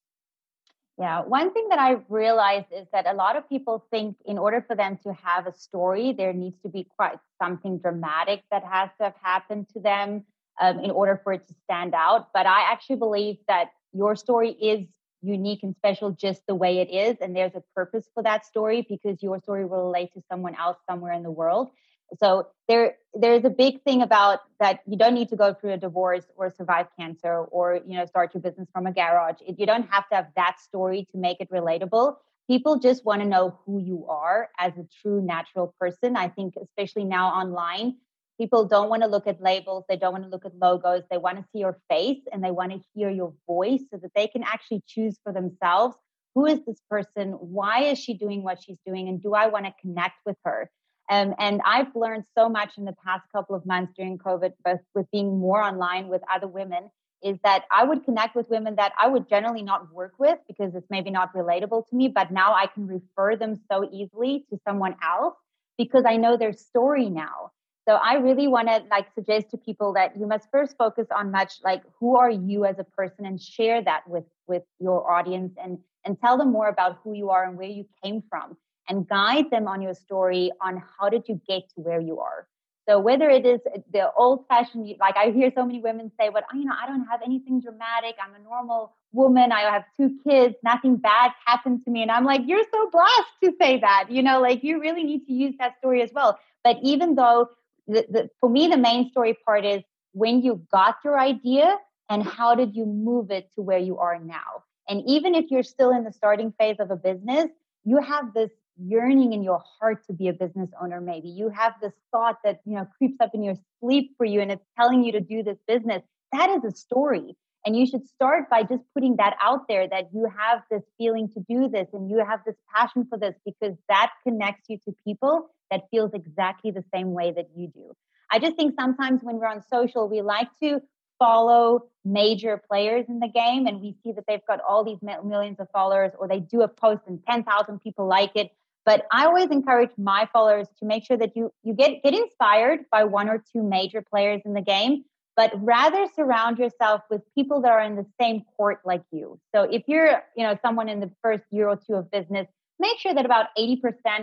Yeah, 0.99 1.23
one 1.23 1.53
thing 1.53 1.69
that 1.69 1.79
I've 1.79 2.05
realized 2.09 2.69
is 2.73 2.87
that 2.93 3.07
a 3.07 3.13
lot 3.13 3.37
of 3.37 3.47
people 3.49 3.85
think 3.91 4.17
in 4.25 4.39
order 4.39 4.65
for 4.67 4.75
them 4.75 4.99
to 5.03 5.13
have 5.13 5.47
a 5.47 5.53
story, 5.53 6.15
there 6.17 6.33
needs 6.33 6.59
to 6.63 6.71
be 6.71 6.89
quite 6.97 7.19
something 7.41 7.79
dramatic 7.79 8.45
that 8.51 8.65
has 8.65 8.89
to 8.99 9.05
have 9.05 9.15
happened 9.23 9.69
to 9.75 9.81
them 9.81 10.25
um, 10.59 10.81
in 10.81 10.91
order 10.91 11.21
for 11.23 11.35
it 11.35 11.47
to 11.49 11.55
stand 11.65 11.95
out. 11.95 12.29
But 12.33 12.47
I 12.47 12.73
actually 12.73 12.97
believe 12.97 13.37
that 13.47 13.73
your 13.93 14.17
story 14.17 14.53
is 14.53 14.89
unique 15.21 15.63
and 15.63 15.75
special 15.77 16.13
just 16.13 16.47
the 16.47 16.55
way 16.55 16.79
it 16.79 16.91
is. 16.91 17.19
And 17.21 17.37
there's 17.37 17.55
a 17.55 17.63
purpose 17.75 18.09
for 18.15 18.23
that 18.23 18.47
story 18.47 18.87
because 18.89 19.23
your 19.23 19.39
story 19.41 19.67
will 19.67 19.85
relate 19.85 20.15
to 20.15 20.23
someone 20.31 20.55
else 20.55 20.79
somewhere 20.89 21.13
in 21.13 21.23
the 21.23 21.31
world. 21.31 21.71
So 22.19 22.49
there, 22.69 22.97
there's 23.15 23.45
a 23.45 23.51
big 23.51 23.83
thing 23.83 24.03
about 24.03 24.41
that 24.61 24.81
you 24.87 24.97
don't 24.97 25.15
need 25.15 25.29
to 25.31 25.37
go 25.37 25.55
through 25.55 25.73
a 25.73 25.77
divorce 25.77 26.25
or 26.37 26.51
survive 26.51 26.87
cancer 26.99 27.45
or 27.45 27.81
you 27.87 27.97
know 27.97 28.07
start 28.07 28.35
your 28.35 28.43
business 28.43 28.69
from 28.73 28.87
a 28.87 28.93
garage. 28.93 29.37
You 29.47 29.67
don't 29.67 29.89
have 29.91 30.09
to 30.11 30.17
have 30.17 30.29
that 30.37 30.61
story 30.61 31.07
to 31.13 31.19
make 31.19 31.41
it 31.41 31.51
relatable. 31.51 32.17
People 32.49 32.79
just 32.79 33.05
want 33.05 33.23
to 33.23 33.29
know 33.29 33.59
who 33.67 33.81
you 33.81 34.07
are 34.09 34.51
as 34.59 34.73
a 34.79 34.87
true 35.03 35.21
natural 35.21 35.75
person. 35.81 36.17
I 36.17 36.29
think 36.29 36.55
especially 36.63 37.05
now 37.05 37.29
online, 37.29 37.97
people 38.39 38.67
don't 38.67 38.89
want 38.89 39.03
to 39.03 39.09
look 39.09 39.27
at 39.27 39.41
labels, 39.41 39.85
they 39.89 39.97
don't 39.97 40.13
want 40.13 40.25
to 40.25 40.31
look 40.31 40.45
at 40.45 40.55
logos, 40.57 41.03
they 41.11 41.19
want 41.19 41.39
to 41.39 41.45
see 41.53 41.59
your 41.59 41.81
face 41.91 42.23
and 42.33 42.45
they 42.45 42.53
want 42.53 42.71
to 42.71 42.79
hear 42.95 43.11
your 43.11 43.35
voice 43.49 43.81
so 43.91 43.99
that 44.01 44.13
they 44.15 44.29
can 44.29 44.45
actually 44.45 44.83
choose 44.87 45.19
for 45.25 45.33
themselves 45.33 45.97
who 46.37 46.45
is 46.45 46.61
this 46.67 46.79
person? 46.91 47.31
Why 47.33 47.85
is 47.85 47.99
she 47.99 48.13
doing 48.13 48.43
what 48.43 48.63
she's 48.63 48.77
doing? 48.87 49.09
And 49.09 49.23
do 49.23 49.33
I 49.33 49.47
want 49.47 49.65
to 49.65 49.73
connect 49.81 50.17
with 50.27 50.37
her? 50.45 50.71
Um, 51.09 51.35
and 51.39 51.61
I've 51.65 51.95
learned 51.95 52.25
so 52.37 52.49
much 52.49 52.79
in 52.79 52.85
the 52.85 52.95
past 53.05 53.25
couple 53.33 53.55
of 53.55 53.65
months 53.65 53.93
during 53.97 54.19
COVID, 54.19 54.53
both 54.65 54.81
with 54.95 55.11
being 55.13 55.39
more 55.39 55.63
online 55.63 56.09
with 56.09 56.23
other 56.33 56.49
women, 56.49 56.91
is 57.23 57.39
that 57.45 57.65
I 57.71 57.85
would 57.85 58.05
connect 58.05 58.35
with 58.35 58.51
women 58.51 58.77
that 58.77 58.93
I 58.99 59.09
would 59.09 59.29
generally 59.29 59.63
not 59.63 59.93
work 59.93 60.15
with 60.19 60.39
because 60.49 60.75
it's 60.75 60.87
maybe 60.91 61.11
not 61.11 61.33
relatable 61.35 61.89
to 61.89 61.97
me, 61.97 62.09
but 62.09 62.31
now 62.31 62.55
I 62.55 62.67
can 62.67 62.87
refer 62.87 63.37
them 63.37 63.61
so 63.71 63.89
easily 63.91 64.45
to 64.51 64.59
someone 64.67 64.97
else 65.03 65.35
because 65.79 66.05
I 66.07 66.17
know 66.17 66.37
their 66.37 66.53
story 66.53 67.09
now. 67.09 67.53
So 67.89 67.95
I 67.95 68.15
really 68.15 68.49
want 68.49 68.67
to 68.69 68.83
like 68.91 69.07
suggest 69.15 69.51
to 69.51 69.59
people 69.59 69.93
that 69.93 70.19
you 70.19 70.27
must 70.27 70.51
first 70.51 70.77
focus 70.77 71.07
on 71.15 71.31
much 71.31 71.55
like 71.63 71.83
who 72.01 72.17
are 72.17 72.31
you 72.31 72.65
as 72.65 72.81
a 72.81 72.85
person 72.85 73.25
and 73.25 73.41
share 73.41 73.83
that 73.85 74.09
with 74.09 74.25
with 74.49 74.65
your 74.81 75.09
audience 75.09 75.55
and 75.63 75.79
and 76.05 76.19
tell 76.21 76.37
them 76.37 76.51
more 76.51 76.69
about 76.69 76.99
who 77.05 77.13
you 77.15 77.31
are 77.31 77.45
and 77.45 77.57
where 77.57 77.69
you 77.69 77.85
came 78.03 78.25
from 78.29 78.57
and 78.89 79.09
guide 79.09 79.51
them 79.51 79.67
on 79.67 79.83
your 79.83 79.95
story 79.95 80.53
on 80.61 80.83
how 80.99 81.09
did 81.09 81.25
you 81.29 81.41
get 81.49 81.69
to 81.75 81.81
where 81.81 82.01
you 82.01 82.21
are. 82.21 82.47
So 82.89 83.01
whether 83.01 83.29
it 83.29 83.45
is 83.45 83.61
the 83.93 84.13
old 84.17 84.45
fashioned, 84.49 84.89
like 85.01 85.17
I 85.17 85.31
hear 85.31 85.51
so 85.53 85.67
many 85.67 85.81
women 85.81 86.13
say, 86.19 86.29
but 86.33 86.45
you 86.55 86.65
know, 86.65 86.75
I 86.81 86.87
don't 86.87 87.05
have 87.07 87.21
anything 87.25 87.61
dramatic. 87.61 88.15
I'm 88.23 88.41
a 88.41 88.45
normal 88.45 88.95
woman. 89.13 89.51
I 89.51 89.63
have 89.63 89.85
two 89.97 90.17
kids. 90.23 90.55
Nothing 90.63 90.97
bad 90.97 91.33
happened 91.45 91.85
to 91.85 91.91
me. 91.91 92.03
And 92.03 92.13
I'm 92.13 92.25
like, 92.25 92.43
you're 92.47 92.65
so 92.73 92.89
blessed 92.91 93.35
to 93.43 93.53
say 93.61 93.81
that, 93.81 94.07
you 94.11 94.23
know, 94.23 94.41
like 94.41 94.63
you 94.63 94.81
really 94.81 95.03
need 95.03 95.27
to 95.27 95.33
use 95.33 95.55
that 95.59 95.77
story 95.79 96.01
as 96.01 96.11
well. 96.15 96.39
But 96.63 96.77
even 96.83 97.17
though 97.17 97.49
the, 97.89 98.07
the, 98.09 98.31
for 98.41 98.49
me, 98.49 98.69
the 98.69 98.77
main 98.77 99.11
story 99.11 99.37
part 99.45 99.65
is 99.65 99.83
when 100.13 100.43
you 100.43 100.65
got 100.71 100.97
your 101.05 101.19
idea 101.19 101.77
and 102.09 102.23
how 102.23 102.55
did 102.55 102.77
you 102.77 102.87
move 102.87 103.33
it 103.33 103.51
to 103.57 103.63
where 103.63 103.79
you 103.79 103.99
are 103.99 104.19
now? 104.21 104.63
And 104.89 105.03
even 105.07 105.35
if 105.35 105.51
you're 105.51 105.65
still 105.65 105.91
in 105.91 106.05
the 106.05 106.13
starting 106.13 106.53
phase 106.57 106.77
of 106.79 106.93
a 106.93 106.97
business, 106.97 107.49
you 107.85 108.01
have 108.01 108.33
this 108.33 108.51
yearning 108.79 109.33
in 109.33 109.43
your 109.43 109.63
heart 109.79 110.05
to 110.07 110.13
be 110.13 110.29
a 110.29 110.33
business 110.33 110.71
owner 110.81 111.01
maybe. 111.01 111.29
You 111.29 111.49
have 111.51 111.75
this 111.81 111.93
thought 112.13 112.39
that 112.45 112.61
you 112.65 112.75
know 112.75 112.87
creeps 112.99 113.17
up 113.21 113.31
in 113.35 113.43
your 113.43 113.57
sleep 113.81 114.13
for 114.17 114.25
you 114.25 114.41
and 114.41 114.51
it's 114.51 114.65
telling 114.79 115.03
you 115.03 115.13
to 115.13 115.21
do 115.21 115.43
this 115.43 115.59
business. 115.67 116.03
That 116.33 116.51
is 116.51 116.65
a 116.65 116.77
story. 116.77 117.37
And 117.65 117.77
you 117.77 117.85
should 117.85 118.07
start 118.07 118.49
by 118.49 118.63
just 118.63 118.85
putting 118.95 119.17
that 119.17 119.37
out 119.41 119.67
there 119.69 119.89
that 119.89 120.11
you 120.15 120.29
have 120.39 120.63
this 120.71 120.83
feeling 120.99 121.29
to 121.31 121.41
do 121.49 121.69
this 121.69 121.89
and 121.93 122.09
you 122.09 122.25
have 122.25 122.41
this 122.47 122.55
passion 122.73 123.07
for 123.11 123.19
this 123.19 123.35
because 123.45 123.77
that 123.89 124.13
connects 124.23 124.67
you 124.69 124.79
to 124.85 124.95
people 125.05 125.51
that 125.73 125.83
feels 125.91 126.13
exactly 126.15 126.71
the 126.71 126.85
same 126.95 127.13
way 127.13 127.33
that 127.33 127.49
you 127.57 127.67
do. 127.67 127.93
I 128.31 128.39
just 128.39 128.57
think 128.57 128.75
sometimes 128.79 129.23
when 129.23 129.37
we're 129.37 129.49
on 129.49 129.63
social 129.69 130.09
we 130.09 130.23
like 130.23 130.49
to 130.63 130.81
follow 131.19 131.89
major 132.05 132.63
players 132.69 133.07
in 133.09 133.19
the 133.19 133.29
game 133.29 133.67
and 133.67 133.81
we 133.81 133.97
see 134.03 134.13
that 134.13 134.25
they've 134.29 134.47
got 134.47 134.61
all 134.69 134.85
these 134.85 134.99
millions 135.03 135.59
of 135.59 135.69
followers 135.73 136.13
or 136.19 136.29
they 136.29 136.41
do 136.41 136.63
a 136.63 136.69
post 136.69 137.03
and 137.07 137.21
10,000 137.29 137.81
people 137.81 138.07
like 138.07 138.33
it. 138.35 138.51
But 138.87 139.07
I 139.11 139.27
always 139.27 139.51
encourage 139.51 139.91
my 139.99 140.29
followers 140.33 140.69
to 140.79 140.87
make 140.87 141.05
sure 141.05 141.17
that 141.17 141.37
you, 141.37 141.53
you 141.65 141.75
get, 141.75 142.05
get 142.05 142.15
inspired 142.15 142.87
by 142.91 143.03
one 143.05 143.29
or 143.29 143.43
two 143.53 143.63
major 143.63 144.01
players 144.01 144.41
in 144.45 144.55
the 144.55 144.61
game, 144.63 145.05
but 145.35 145.53
rather 145.57 146.07
surround 146.15 146.59
yourself 146.59 147.03
with 147.11 147.21
people 147.35 147.61
that 147.63 147.73
are 147.73 147.83
in 147.83 147.97
the 147.97 148.07
same 148.21 148.45
court 148.57 148.79
like 148.85 149.03
you. 149.11 149.41
So 149.53 149.65
if 149.65 149.83
you're, 149.89 150.23
you 150.37 150.45
know, 150.45 150.57
someone 150.63 150.89
in 150.89 151.01
the 151.01 151.11
first 151.21 151.43
year 151.51 151.69
or 151.69 151.77
two 151.77 151.95
of 151.95 152.11
business, 152.13 152.47
make 152.79 152.99
sure 153.01 153.13
that 153.13 153.27
about 153.27 153.47
80% 153.59 153.81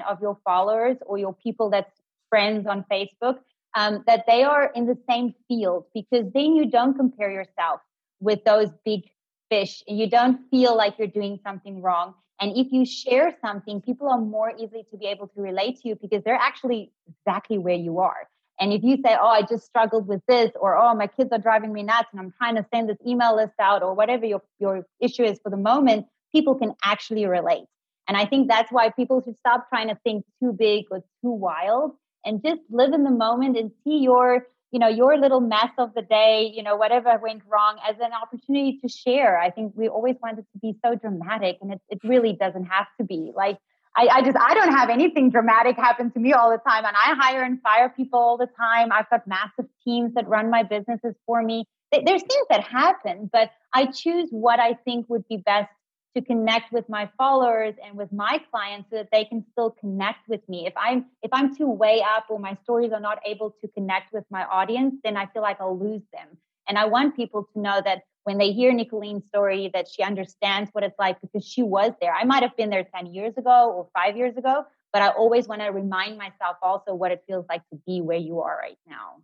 of 0.09 0.21
your 0.21 0.37
followers 0.45 0.95
or 1.05 1.17
your 1.17 1.33
people 1.33 1.69
that's 1.69 1.91
friends 2.29 2.65
on 2.65 2.85
Facebook 2.89 3.39
um, 3.75 4.03
that 4.07 4.23
they 4.27 4.43
are 4.43 4.71
in 4.73 4.85
the 4.85 4.97
same 5.09 5.33
field 5.49 5.85
because 5.93 6.25
then 6.33 6.55
you 6.55 6.69
don't 6.69 6.95
compare 6.95 7.31
yourself 7.31 7.81
with 8.21 8.43
those 8.45 8.69
big 8.85 9.01
fish. 9.49 9.83
And 9.87 9.97
you 9.99 10.09
don't 10.09 10.39
feel 10.49 10.75
like 10.75 10.97
you're 10.97 11.07
doing 11.07 11.39
something 11.43 11.81
wrong. 11.81 12.13
And 12.41 12.57
if 12.57 12.67
you 12.71 12.85
share 12.85 13.35
something, 13.41 13.81
people 13.81 14.09
are 14.09 14.19
more 14.19 14.51
easily 14.57 14.85
to 14.91 14.97
be 14.97 15.05
able 15.05 15.27
to 15.27 15.41
relate 15.41 15.81
to 15.81 15.89
you 15.89 15.95
because 15.95 16.23
they're 16.23 16.35
actually 16.35 16.91
exactly 17.07 17.57
where 17.57 17.75
you 17.75 17.99
are. 17.99 18.27
And 18.59 18.73
if 18.73 18.83
you 18.83 18.97
say, 18.97 19.15
Oh, 19.19 19.27
I 19.27 19.41
just 19.41 19.65
struggled 19.65 20.07
with 20.07 20.21
this, 20.27 20.51
or 20.59 20.77
Oh, 20.77 20.93
my 20.95 21.07
kids 21.07 21.31
are 21.31 21.39
driving 21.39 21.73
me 21.73 21.83
nuts 21.83 22.09
and 22.11 22.19
I'm 22.19 22.33
trying 22.37 22.55
to 22.55 22.65
send 22.73 22.89
this 22.89 22.97
email 23.05 23.35
list 23.35 23.53
out, 23.59 23.83
or 23.83 23.93
whatever 23.93 24.25
your, 24.25 24.41
your 24.59 24.85
issue 24.99 25.23
is 25.23 25.39
for 25.41 25.49
the 25.49 25.57
moment, 25.57 26.07
people 26.31 26.55
can 26.55 26.73
actually 26.83 27.25
relate. 27.25 27.65
And 28.07 28.17
I 28.17 28.25
think 28.25 28.49
that's 28.49 28.71
why 28.71 28.89
people 28.89 29.21
should 29.21 29.37
stop 29.37 29.69
trying 29.69 29.87
to 29.87 29.97
think 30.03 30.25
too 30.41 30.51
big 30.51 30.85
or 30.91 30.99
too 31.21 31.31
wild 31.31 31.93
and 32.25 32.41
just 32.43 32.61
live 32.69 32.93
in 32.93 33.03
the 33.03 33.11
moment 33.11 33.57
and 33.57 33.71
see 33.83 33.99
your 33.99 34.47
you 34.73 34.79
know 34.79 34.87
your 34.87 35.17
little 35.17 35.39
mess 35.39 35.69
of 35.77 35.93
the 35.93 36.01
day 36.01 36.51
you 36.53 36.63
know 36.63 36.75
whatever 36.75 37.17
went 37.21 37.43
wrong 37.47 37.77
as 37.87 37.95
an 37.99 38.11
opportunity 38.11 38.79
to 38.81 38.89
share. 38.89 39.39
I 39.39 39.51
think 39.51 39.73
we 39.75 39.87
always 39.87 40.15
want 40.21 40.39
it 40.39 40.45
to 40.53 40.59
be 40.59 40.75
so 40.83 40.95
dramatic 40.95 41.59
and 41.61 41.73
it, 41.73 41.81
it 41.89 41.99
really 42.03 42.33
doesn't 42.33 42.65
have 42.65 42.87
to 42.99 43.05
be. 43.05 43.31
Like 43.35 43.59
I, 43.95 44.07
I 44.07 44.21
just 44.23 44.35
i 44.37 44.55
don't 44.55 44.71
have 44.71 44.89
anything 44.89 45.29
dramatic 45.29 45.75
happen 45.77 46.11
to 46.11 46.19
me 46.19 46.33
all 46.33 46.49
the 46.49 46.57
time 46.67 46.83
and 46.85 46.95
i 46.97 47.13
hire 47.13 47.43
and 47.43 47.61
fire 47.61 47.89
people 47.95 48.19
all 48.19 48.37
the 48.37 48.49
time. 48.57 48.91
I've 48.91 49.09
got 49.09 49.27
massive 49.27 49.69
teams 49.85 50.15
that 50.15 50.27
run 50.27 50.49
my 50.49 50.63
businesses 50.63 51.13
for 51.27 51.43
me. 51.43 51.65
There's 51.91 52.23
things 52.23 52.47
that 52.49 52.63
happen 52.63 53.29
but 53.31 53.51
i 53.71 53.85
choose 53.85 54.27
what 54.31 54.59
i 54.59 54.73
think 54.85 55.05
would 55.09 55.27
be 55.27 55.37
best 55.37 55.69
to 56.15 56.21
connect 56.21 56.71
with 56.71 56.87
my 56.87 57.09
followers 57.17 57.73
and 57.83 57.97
with 57.97 58.11
my 58.11 58.39
clients 58.51 58.89
so 58.89 58.97
that 58.97 59.09
they 59.11 59.25
can 59.25 59.43
still 59.51 59.71
connect 59.71 60.27
with 60.27 60.47
me. 60.47 60.67
If 60.67 60.73
I'm 60.77 61.05
if 61.21 61.31
I'm 61.33 61.55
too 61.55 61.67
way 61.67 62.03
up 62.03 62.25
or 62.29 62.39
my 62.39 62.57
stories 62.63 62.91
are 62.91 62.99
not 62.99 63.19
able 63.25 63.55
to 63.61 63.67
connect 63.69 64.13
with 64.13 64.23
my 64.29 64.45
audience, 64.45 64.95
then 65.03 65.17
I 65.17 65.25
feel 65.27 65.41
like 65.41 65.59
I'll 65.59 65.77
lose 65.77 66.03
them. 66.13 66.37
And 66.67 66.77
I 66.77 66.85
want 66.85 67.15
people 67.15 67.47
to 67.53 67.59
know 67.59 67.81
that 67.83 68.03
when 68.23 68.37
they 68.37 68.51
hear 68.51 68.71
Nicolene's 68.71 69.25
story, 69.27 69.69
that 69.73 69.87
she 69.89 70.01
understands 70.01 70.69
what 70.71 70.83
it's 70.83 70.97
like 70.97 71.19
because 71.19 71.45
she 71.45 71.61
was 71.61 71.91
there. 71.99 72.13
I 72.13 72.23
might 72.23 72.43
have 72.43 72.55
been 72.55 72.69
there 72.69 72.85
10 72.95 73.07
years 73.07 73.33
ago 73.37 73.71
or 73.71 73.89
five 73.93 74.15
years 74.15 74.37
ago, 74.37 74.65
but 74.93 75.01
I 75.01 75.09
always 75.09 75.47
want 75.47 75.61
to 75.61 75.67
remind 75.67 76.17
myself 76.17 76.57
also 76.61 76.93
what 76.93 77.11
it 77.11 77.23
feels 77.27 77.45
like 77.49 77.67
to 77.71 77.79
be 77.85 77.99
where 77.99 78.17
you 78.17 78.39
are 78.39 78.57
right 78.61 78.77
now. 78.87 79.17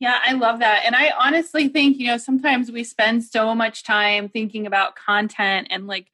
Yeah, 0.00 0.18
I 0.24 0.32
love 0.32 0.58
that. 0.58 0.82
And 0.84 0.96
I 0.96 1.12
honestly 1.16 1.68
think, 1.68 1.98
you 1.98 2.08
know, 2.08 2.16
sometimes 2.16 2.72
we 2.72 2.82
spend 2.82 3.22
so 3.22 3.54
much 3.54 3.84
time 3.84 4.28
thinking 4.28 4.66
about 4.66 4.96
content 4.96 5.68
and 5.70 5.86
like 5.86 6.10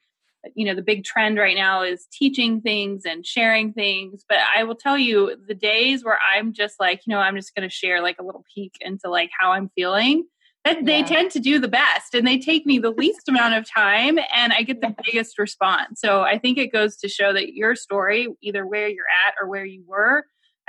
you 0.54 0.64
know 0.64 0.74
the 0.74 0.82
big 0.82 1.04
trend 1.04 1.38
right 1.38 1.56
now 1.56 1.82
is 1.82 2.06
teaching 2.12 2.60
things 2.60 3.04
and 3.04 3.26
sharing 3.26 3.72
things. 3.72 4.24
But 4.28 4.38
i 4.54 4.64
will 4.64 4.74
tell 4.74 4.98
you 4.98 5.36
the 5.46 5.54
days 5.54 6.04
where 6.04 6.18
i'm 6.34 6.52
just 6.52 6.80
like 6.80 7.02
you 7.06 7.12
know 7.12 7.20
i'm 7.20 7.36
just 7.36 7.54
going 7.54 7.68
to 7.68 7.74
share 7.74 8.02
like 8.02 8.16
a 8.18 8.24
little 8.24 8.44
peek 8.54 8.74
into 8.80 9.08
like 9.08 9.30
how 9.38 9.52
i'm 9.52 9.70
feeling 9.74 10.24
that 10.64 10.84
they 10.84 11.02
tend 11.02 11.30
to 11.30 11.40
do 11.40 11.58
the 11.58 11.68
best 11.68 12.14
and 12.14 12.26
they 12.26 12.38
take 12.38 12.66
me 12.66 12.78
the 12.78 12.90
least 12.90 13.28
amount 13.28 13.54
of 13.54 13.66
time 13.70 14.18
and 14.34 14.52
i 14.52 14.62
get 14.62 14.80
the 14.80 14.94
biggest 15.04 15.38
response. 15.38 16.00
So 16.00 16.22
i 16.22 16.38
think 16.38 16.58
it 16.58 16.72
goes 16.72 16.96
to 16.98 17.08
show 17.08 17.32
that 17.32 17.54
your 17.54 17.74
story 17.74 18.28
either 18.42 18.66
where 18.66 18.88
you're 18.88 19.04
at 19.26 19.34
or 19.40 19.48
where 19.48 19.64
you 19.64 19.84
were 19.86 20.24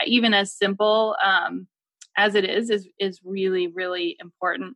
even 0.06 0.34
as 0.34 0.56
simple 0.56 1.16
um, 1.24 1.68
as 2.18 2.36
it 2.36 2.46
is 2.46 2.70
is 2.70 2.88
is 3.00 3.20
really 3.24 3.68
really 3.68 4.18
important. 4.20 4.76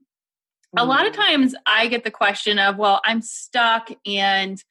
A 0.77 0.83
lot 0.85 1.07
of 1.07 1.13
mm. 1.13 1.17
times 1.17 1.55
i 1.65 1.87
get 1.87 2.03
the 2.03 2.11
question 2.11 2.59
of 2.59 2.77
well 2.77 2.99
i'm 3.05 3.21
stuck 3.21 3.89
and 4.05 4.61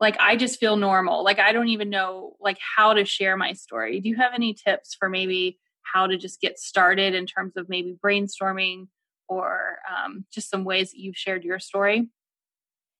like 0.00 0.16
I 0.20 0.36
just 0.36 0.60
feel 0.60 0.76
normal. 0.76 1.24
Like 1.24 1.38
I 1.38 1.52
don't 1.52 1.68
even 1.68 1.90
know 1.90 2.36
like 2.40 2.58
how 2.76 2.94
to 2.94 3.04
share 3.04 3.36
my 3.36 3.52
story. 3.52 4.00
Do 4.00 4.08
you 4.08 4.16
have 4.16 4.32
any 4.34 4.54
tips 4.54 4.94
for 4.94 5.08
maybe 5.08 5.58
how 5.82 6.06
to 6.06 6.16
just 6.16 6.40
get 6.40 6.58
started 6.58 7.14
in 7.14 7.26
terms 7.26 7.56
of 7.56 7.68
maybe 7.68 7.96
brainstorming 8.02 8.88
or 9.28 9.78
um, 9.88 10.24
just 10.32 10.50
some 10.50 10.64
ways 10.64 10.90
that 10.90 10.98
you've 10.98 11.16
shared 11.16 11.44
your 11.44 11.58
story? 11.58 12.08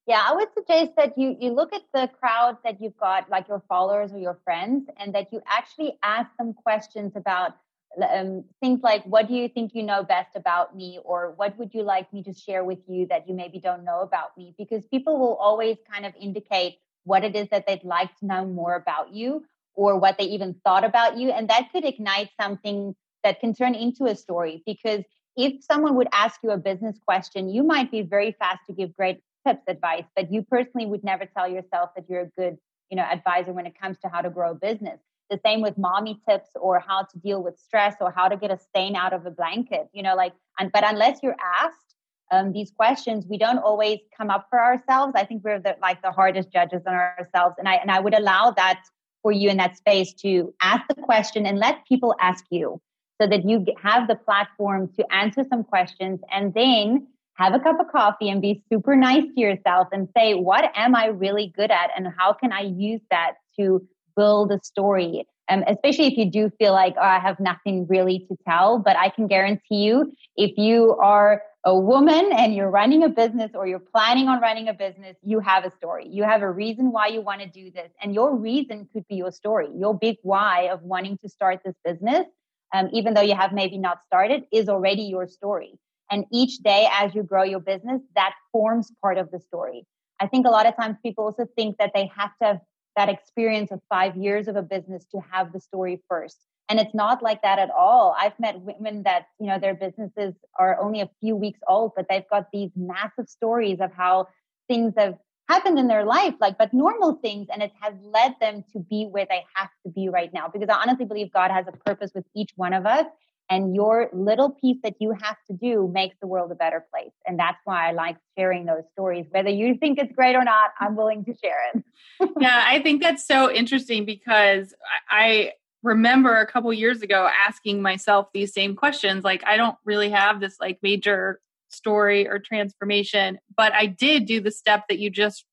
Yeah, 0.06 0.24
I 0.26 0.34
would 0.34 0.48
suggest 0.54 0.92
that 0.96 1.18
you 1.18 1.36
you 1.38 1.50
look 1.52 1.72
at 1.74 1.82
the 1.92 2.08
crowd 2.18 2.56
that 2.64 2.80
you've 2.80 2.96
got, 2.96 3.28
like 3.28 3.46
your 3.46 3.62
followers 3.68 4.12
or 4.12 4.18
your 4.18 4.38
friends, 4.42 4.88
and 4.96 5.14
that 5.14 5.32
you 5.32 5.42
actually 5.46 5.98
ask 6.02 6.30
them 6.38 6.54
questions 6.54 7.12
about 7.14 7.56
um, 8.02 8.44
things 8.60 8.80
like, 8.82 9.04
"What 9.04 9.28
do 9.28 9.34
you 9.34 9.48
think 9.50 9.74
you 9.74 9.82
know 9.82 10.02
best 10.02 10.34
about 10.34 10.74
me?" 10.74 10.98
or 11.04 11.32
"What 11.36 11.58
would 11.58 11.74
you 11.74 11.82
like 11.82 12.10
me 12.10 12.22
to 12.22 12.32
share 12.32 12.64
with 12.64 12.78
you 12.88 13.06
that 13.08 13.28
you 13.28 13.34
maybe 13.34 13.60
don't 13.60 13.84
know 13.84 14.00
about 14.00 14.36
me?" 14.38 14.54
Because 14.56 14.82
people 14.90 15.18
will 15.18 15.36
always 15.36 15.76
kind 15.92 16.06
of 16.06 16.14
indicate 16.18 16.78
what 17.04 17.24
it 17.24 17.34
is 17.34 17.48
that 17.50 17.66
they'd 17.66 17.84
like 17.84 18.14
to 18.18 18.26
know 18.26 18.44
more 18.44 18.74
about 18.74 19.14
you 19.14 19.44
or 19.74 19.98
what 19.98 20.18
they 20.18 20.24
even 20.24 20.54
thought 20.64 20.84
about 20.84 21.16
you. 21.16 21.30
And 21.30 21.48
that 21.48 21.68
could 21.72 21.84
ignite 21.84 22.30
something 22.40 22.94
that 23.24 23.40
can 23.40 23.54
turn 23.54 23.74
into 23.74 24.06
a 24.06 24.16
story 24.16 24.62
because 24.66 25.02
if 25.36 25.62
someone 25.64 25.94
would 25.94 26.08
ask 26.12 26.40
you 26.42 26.50
a 26.50 26.58
business 26.58 26.98
question, 27.06 27.48
you 27.48 27.62
might 27.62 27.90
be 27.90 28.02
very 28.02 28.32
fast 28.32 28.60
to 28.66 28.72
give 28.72 28.94
great 28.94 29.20
tips 29.46 29.62
advice, 29.68 30.04
but 30.16 30.32
you 30.32 30.42
personally 30.42 30.86
would 30.86 31.04
never 31.04 31.26
tell 31.26 31.48
yourself 31.48 31.90
that 31.94 32.06
you're 32.08 32.22
a 32.22 32.30
good, 32.36 32.58
you 32.90 32.96
know, 32.96 33.04
advisor 33.04 33.52
when 33.52 33.64
it 33.64 33.78
comes 33.80 33.96
to 34.00 34.08
how 34.08 34.20
to 34.20 34.30
grow 34.30 34.50
a 34.50 34.54
business. 34.54 34.98
The 35.30 35.38
same 35.44 35.60
with 35.60 35.78
mommy 35.78 36.20
tips 36.28 36.50
or 36.56 36.80
how 36.80 37.02
to 37.02 37.18
deal 37.18 37.42
with 37.42 37.58
stress 37.58 37.94
or 38.00 38.10
how 38.10 38.28
to 38.28 38.36
get 38.36 38.50
a 38.50 38.58
stain 38.58 38.96
out 38.96 39.12
of 39.12 39.26
a 39.26 39.30
blanket, 39.30 39.88
you 39.92 40.02
know, 40.02 40.16
like, 40.16 40.32
and, 40.58 40.72
but 40.72 40.84
unless 40.84 41.20
you're 41.22 41.36
asked, 41.60 41.87
um, 42.30 42.52
these 42.52 42.70
questions 42.70 43.24
we 43.26 43.38
don't 43.38 43.58
always 43.58 43.98
come 44.16 44.30
up 44.30 44.46
for 44.50 44.60
ourselves. 44.60 45.14
I 45.16 45.24
think 45.24 45.44
we're 45.44 45.60
the, 45.60 45.76
like 45.80 46.02
the 46.02 46.12
hardest 46.12 46.50
judges 46.50 46.82
on 46.86 46.94
ourselves 46.94 47.56
and 47.58 47.68
i 47.68 47.74
and 47.74 47.90
i 47.90 48.00
would 48.00 48.14
allow 48.14 48.50
that 48.52 48.82
for 49.22 49.32
you 49.32 49.48
in 49.50 49.56
that 49.56 49.76
space 49.76 50.12
to 50.14 50.54
ask 50.60 50.86
the 50.88 50.94
question 50.94 51.46
and 51.46 51.58
let 51.58 51.86
people 51.86 52.14
ask 52.20 52.44
you 52.50 52.80
so 53.20 53.26
that 53.26 53.48
you 53.48 53.64
have 53.82 54.06
the 54.06 54.14
platform 54.14 54.88
to 54.96 55.04
answer 55.12 55.44
some 55.50 55.64
questions 55.64 56.20
and 56.32 56.54
then 56.54 57.06
have 57.34 57.54
a 57.54 57.58
cup 57.58 57.80
of 57.80 57.88
coffee 57.88 58.28
and 58.28 58.40
be 58.40 58.62
super 58.72 58.94
nice 58.94 59.24
to 59.34 59.40
yourself 59.40 59.88
and 59.92 60.08
say 60.16 60.34
what 60.34 60.70
am 60.74 60.94
i 60.94 61.06
really 61.06 61.52
good 61.56 61.70
at 61.70 61.90
and 61.96 62.06
how 62.16 62.32
can 62.32 62.52
i 62.52 62.60
use 62.60 63.00
that 63.10 63.34
to 63.58 63.86
build 64.16 64.52
a 64.52 64.60
story 64.62 65.26
um, 65.48 65.64
especially 65.66 66.06
if 66.06 66.16
you 66.16 66.30
do 66.30 66.50
feel 66.58 66.72
like 66.72 66.94
oh, 66.98 67.02
i 67.02 67.18
have 67.18 67.38
nothing 67.40 67.86
really 67.88 68.20
to 68.28 68.36
tell 68.46 68.78
but 68.78 68.96
i 68.96 69.08
can 69.08 69.26
guarantee 69.26 69.82
you 69.84 70.12
if 70.36 70.56
you 70.56 70.96
are 71.02 71.42
a 71.64 71.78
woman 71.78 72.30
and 72.32 72.54
you're 72.54 72.70
running 72.70 73.02
a 73.02 73.08
business 73.08 73.50
or 73.54 73.66
you're 73.66 73.78
planning 73.78 74.28
on 74.28 74.40
running 74.40 74.68
a 74.68 74.72
business, 74.72 75.16
you 75.22 75.40
have 75.40 75.64
a 75.64 75.70
story. 75.70 76.06
You 76.08 76.22
have 76.22 76.42
a 76.42 76.50
reason 76.50 76.92
why 76.92 77.08
you 77.08 77.20
want 77.20 77.42
to 77.42 77.48
do 77.48 77.70
this. 77.70 77.90
And 78.02 78.14
your 78.14 78.34
reason 78.36 78.88
could 78.92 79.06
be 79.08 79.16
your 79.16 79.32
story. 79.32 79.68
Your 79.76 79.92
big 79.92 80.16
why 80.22 80.68
of 80.72 80.82
wanting 80.82 81.18
to 81.18 81.28
start 81.28 81.60
this 81.64 81.74
business, 81.84 82.24
um, 82.72 82.88
even 82.92 83.12
though 83.12 83.22
you 83.22 83.34
have 83.34 83.52
maybe 83.52 83.76
not 83.76 83.98
started, 84.06 84.44
is 84.52 84.68
already 84.68 85.02
your 85.02 85.26
story. 85.26 85.78
And 86.10 86.24
each 86.32 86.58
day 86.58 86.88
as 86.92 87.14
you 87.14 87.22
grow 87.22 87.42
your 87.42 87.60
business, 87.60 88.00
that 88.14 88.32
forms 88.52 88.90
part 89.02 89.18
of 89.18 89.30
the 89.30 89.40
story. 89.40 89.84
I 90.20 90.26
think 90.26 90.46
a 90.46 90.50
lot 90.50 90.66
of 90.66 90.74
times 90.76 90.96
people 91.02 91.24
also 91.24 91.46
think 91.54 91.76
that 91.78 91.90
they 91.94 92.10
have 92.16 92.30
to 92.40 92.46
have 92.46 92.60
that 92.98 93.08
experience 93.08 93.70
of 93.70 93.80
five 93.88 94.16
years 94.16 94.48
of 94.48 94.56
a 94.56 94.62
business 94.62 95.04
to 95.12 95.20
have 95.30 95.52
the 95.52 95.60
story 95.60 96.02
first. 96.08 96.38
And 96.68 96.80
it's 96.80 96.96
not 96.96 97.22
like 97.22 97.42
that 97.42 97.60
at 97.60 97.70
all. 97.70 98.16
I've 98.18 98.38
met 98.40 98.60
women 98.60 99.04
that 99.04 99.26
you 99.38 99.46
know 99.46 99.58
their 99.60 99.74
businesses 99.74 100.34
are 100.58 100.80
only 100.80 101.00
a 101.00 101.08
few 101.20 101.36
weeks 101.36 101.60
old 101.68 101.92
but 101.94 102.06
they've 102.10 102.28
got 102.28 102.46
these 102.52 102.70
massive 102.74 103.28
stories 103.28 103.78
of 103.80 103.92
how 103.92 104.26
things 104.66 104.94
have 104.98 105.14
happened 105.48 105.78
in 105.78 105.86
their 105.86 106.04
life 106.04 106.34
like 106.40 106.58
but 106.58 106.74
normal 106.74 107.14
things 107.22 107.46
and 107.52 107.62
it 107.62 107.72
has 107.80 107.94
led 108.02 108.34
them 108.40 108.64
to 108.72 108.80
be 108.80 109.06
where 109.06 109.26
they 109.30 109.42
have 109.54 109.70
to 109.86 109.92
be 109.92 110.08
right 110.08 110.32
now. 110.34 110.48
Because 110.52 110.68
i 110.68 110.74
honestly 110.82 111.04
believe 111.04 111.32
god 111.32 111.52
has 111.52 111.66
a 111.68 111.72
purpose 111.88 112.10
with 112.16 112.26
each 112.34 112.50
one 112.56 112.72
of 112.72 112.84
us 112.84 113.06
and 113.50 113.74
your 113.74 114.10
little 114.12 114.50
piece 114.50 114.78
that 114.82 114.94
you 115.00 115.12
have 115.22 115.36
to 115.50 115.56
do 115.56 115.90
makes 115.92 116.16
the 116.20 116.26
world 116.26 116.52
a 116.52 116.54
better 116.54 116.84
place. 116.92 117.12
And 117.26 117.38
that's 117.38 117.58
why 117.64 117.88
i 117.88 117.92
like 117.92 118.16
sharing 118.38 118.66
those 118.66 118.84
stories 118.92 119.26
whether 119.30 119.50
you 119.50 119.76
think 119.76 119.98
it's 119.98 120.12
great 120.12 120.34
or 120.34 120.44
not 120.44 120.70
i'm 120.80 120.96
willing 120.96 121.24
to 121.24 121.34
share 121.42 121.58
it. 121.74 121.84
Yeah 122.40 122.62
i 122.66 122.80
think 122.80 123.02
that's 123.02 123.26
so 123.26 123.50
interesting 123.50 124.04
because 124.04 124.74
i 125.10 125.52
remember 125.82 126.36
a 126.36 126.46
couple 126.46 126.72
years 126.72 127.02
ago 127.02 127.28
asking 127.46 127.82
myself 127.82 128.28
these 128.32 128.52
same 128.52 128.74
questions 128.74 129.24
like 129.24 129.42
i 129.46 129.56
don't 129.56 129.76
really 129.84 130.10
have 130.10 130.40
this 130.40 130.56
like 130.60 130.78
major 130.82 131.40
story 131.68 132.26
or 132.26 132.38
transformation 132.38 133.38
but 133.56 133.72
i 133.72 133.86
did 133.86 134.26
do 134.26 134.40
the 134.40 134.50
step 134.50 134.84
that 134.88 134.98
you 134.98 135.10
just 135.10 135.44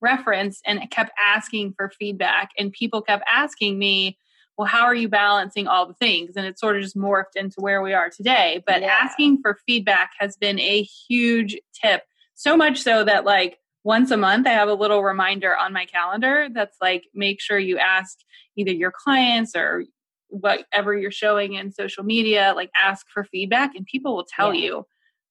referenced 0.00 0.62
and 0.66 0.80
kept 0.90 1.10
asking 1.22 1.74
for 1.76 1.90
feedback 1.90 2.50
and 2.58 2.72
people 2.72 3.02
kept 3.02 3.24
asking 3.30 3.78
me 3.78 4.18
well, 4.60 4.68
how 4.68 4.84
are 4.84 4.94
you 4.94 5.08
balancing 5.08 5.66
all 5.66 5.86
the 5.86 5.94
things? 5.94 6.36
And 6.36 6.44
it's 6.44 6.60
sort 6.60 6.76
of 6.76 6.82
just 6.82 6.94
morphed 6.94 7.34
into 7.34 7.62
where 7.62 7.80
we 7.80 7.94
are 7.94 8.10
today. 8.10 8.62
But 8.66 8.82
yeah. 8.82 8.88
asking 8.88 9.40
for 9.40 9.56
feedback 9.66 10.10
has 10.18 10.36
been 10.36 10.60
a 10.60 10.82
huge 10.82 11.56
tip. 11.82 12.02
So 12.34 12.58
much 12.58 12.82
so 12.82 13.02
that, 13.04 13.24
like, 13.24 13.58
once 13.84 14.10
a 14.10 14.18
month, 14.18 14.46
I 14.46 14.50
have 14.50 14.68
a 14.68 14.74
little 14.74 15.02
reminder 15.02 15.56
on 15.56 15.72
my 15.72 15.86
calendar 15.86 16.48
that's 16.52 16.76
like, 16.78 17.04
make 17.14 17.40
sure 17.40 17.58
you 17.58 17.78
ask 17.78 18.18
either 18.54 18.70
your 18.70 18.92
clients 18.94 19.56
or 19.56 19.84
whatever 20.28 20.94
you're 20.94 21.10
showing 21.10 21.54
in 21.54 21.72
social 21.72 22.04
media, 22.04 22.52
like, 22.54 22.70
ask 22.78 23.06
for 23.08 23.24
feedback, 23.24 23.74
and 23.74 23.86
people 23.86 24.14
will 24.14 24.26
tell 24.28 24.52
yeah. 24.52 24.62
you 24.62 24.86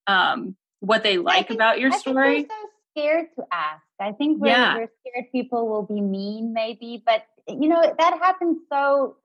um, 0.07 0.55
what 0.79 1.03
they 1.03 1.19
like 1.19 1.49
think, 1.49 1.57
about 1.59 1.79
your 1.79 1.91
story. 1.91 2.47
so 2.49 2.69
scared 2.97 3.27
to 3.37 3.43
ask. 3.51 3.83
I 3.99 4.11
think 4.11 4.41
we're, 4.41 4.47
yeah. 4.47 4.75
we're 4.75 4.89
scared 5.07 5.25
people 5.31 5.67
will 5.67 5.83
be 5.83 6.01
mean, 6.01 6.51
maybe, 6.51 7.03
but 7.05 7.25
you 7.49 7.67
know 7.67 7.81
that 7.81 8.19
happens 8.19 8.57
so 8.71 9.17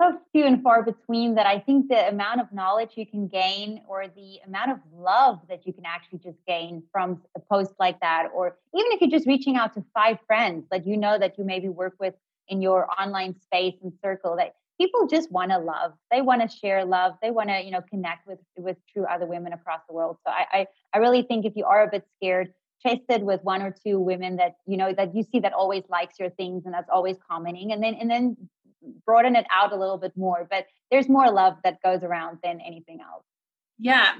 so 0.00 0.18
few 0.32 0.46
and 0.46 0.62
far 0.62 0.82
between 0.82 1.34
that 1.34 1.46
I 1.46 1.58
think 1.58 1.88
the 1.88 2.08
amount 2.08 2.40
of 2.40 2.52
knowledge 2.52 2.92
you 2.94 3.06
can 3.06 3.28
gain 3.28 3.82
or 3.86 4.06
the 4.08 4.38
amount 4.46 4.70
of 4.70 4.78
love 4.94 5.40
that 5.48 5.66
you 5.66 5.72
can 5.72 5.84
actually 5.84 6.20
just 6.20 6.38
gain 6.46 6.82
from 6.90 7.20
a 7.36 7.40
post 7.40 7.72
like 7.78 8.00
that, 8.00 8.28
or 8.34 8.56
even 8.74 8.92
if 8.92 9.00
you're 9.00 9.10
just 9.10 9.26
reaching 9.26 9.56
out 9.56 9.74
to 9.74 9.84
five 9.94 10.18
friends 10.26 10.64
that 10.70 10.86
you 10.86 10.96
know 10.96 11.18
that 11.18 11.36
you 11.36 11.44
maybe 11.44 11.68
work 11.68 11.94
with 12.00 12.14
in 12.48 12.62
your 12.62 12.88
online 12.98 13.38
space 13.40 13.74
and 13.82 13.92
circle, 14.02 14.36
that 14.36 14.54
people 14.80 15.06
just 15.06 15.30
want 15.30 15.50
to 15.50 15.58
love. 15.58 15.92
They 16.10 16.22
want 16.22 16.40
to 16.40 16.56
share 16.56 16.84
love. 16.84 17.12
They 17.20 17.30
want 17.30 17.50
to, 17.50 17.62
you 17.62 17.70
know, 17.70 17.82
connect 17.82 18.26
with 18.26 18.38
with 18.56 18.78
true 18.92 19.04
other 19.04 19.26
women 19.26 19.52
across 19.52 19.80
the 19.86 19.94
world. 19.94 20.16
So 20.26 20.32
I, 20.32 20.46
I, 20.52 20.66
I 20.94 20.98
really 20.98 21.22
think 21.22 21.44
if 21.44 21.54
you 21.56 21.66
are 21.66 21.84
a 21.84 21.90
bit 21.90 22.06
scared, 22.16 22.54
chase 22.82 23.00
it 23.08 23.22
with 23.22 23.42
one 23.42 23.62
or 23.62 23.74
two 23.84 23.98
women 23.98 24.36
that 24.36 24.56
you 24.66 24.76
know 24.76 24.92
that 24.92 25.14
you 25.14 25.24
see 25.30 25.40
that 25.40 25.52
always 25.52 25.82
likes 25.88 26.18
your 26.18 26.30
things 26.30 26.64
and 26.64 26.74
that's 26.74 26.88
always 26.92 27.16
commenting 27.28 27.72
and 27.72 27.82
then 27.82 27.94
and 27.94 28.10
then 28.10 28.36
broaden 29.04 29.36
it 29.36 29.46
out 29.50 29.72
a 29.72 29.76
little 29.76 29.98
bit 29.98 30.16
more 30.16 30.46
but 30.50 30.66
there's 30.90 31.08
more 31.08 31.30
love 31.30 31.56
that 31.64 31.82
goes 31.82 32.02
around 32.02 32.38
than 32.42 32.60
anything 32.60 33.00
else 33.00 33.24
yeah 33.78 34.12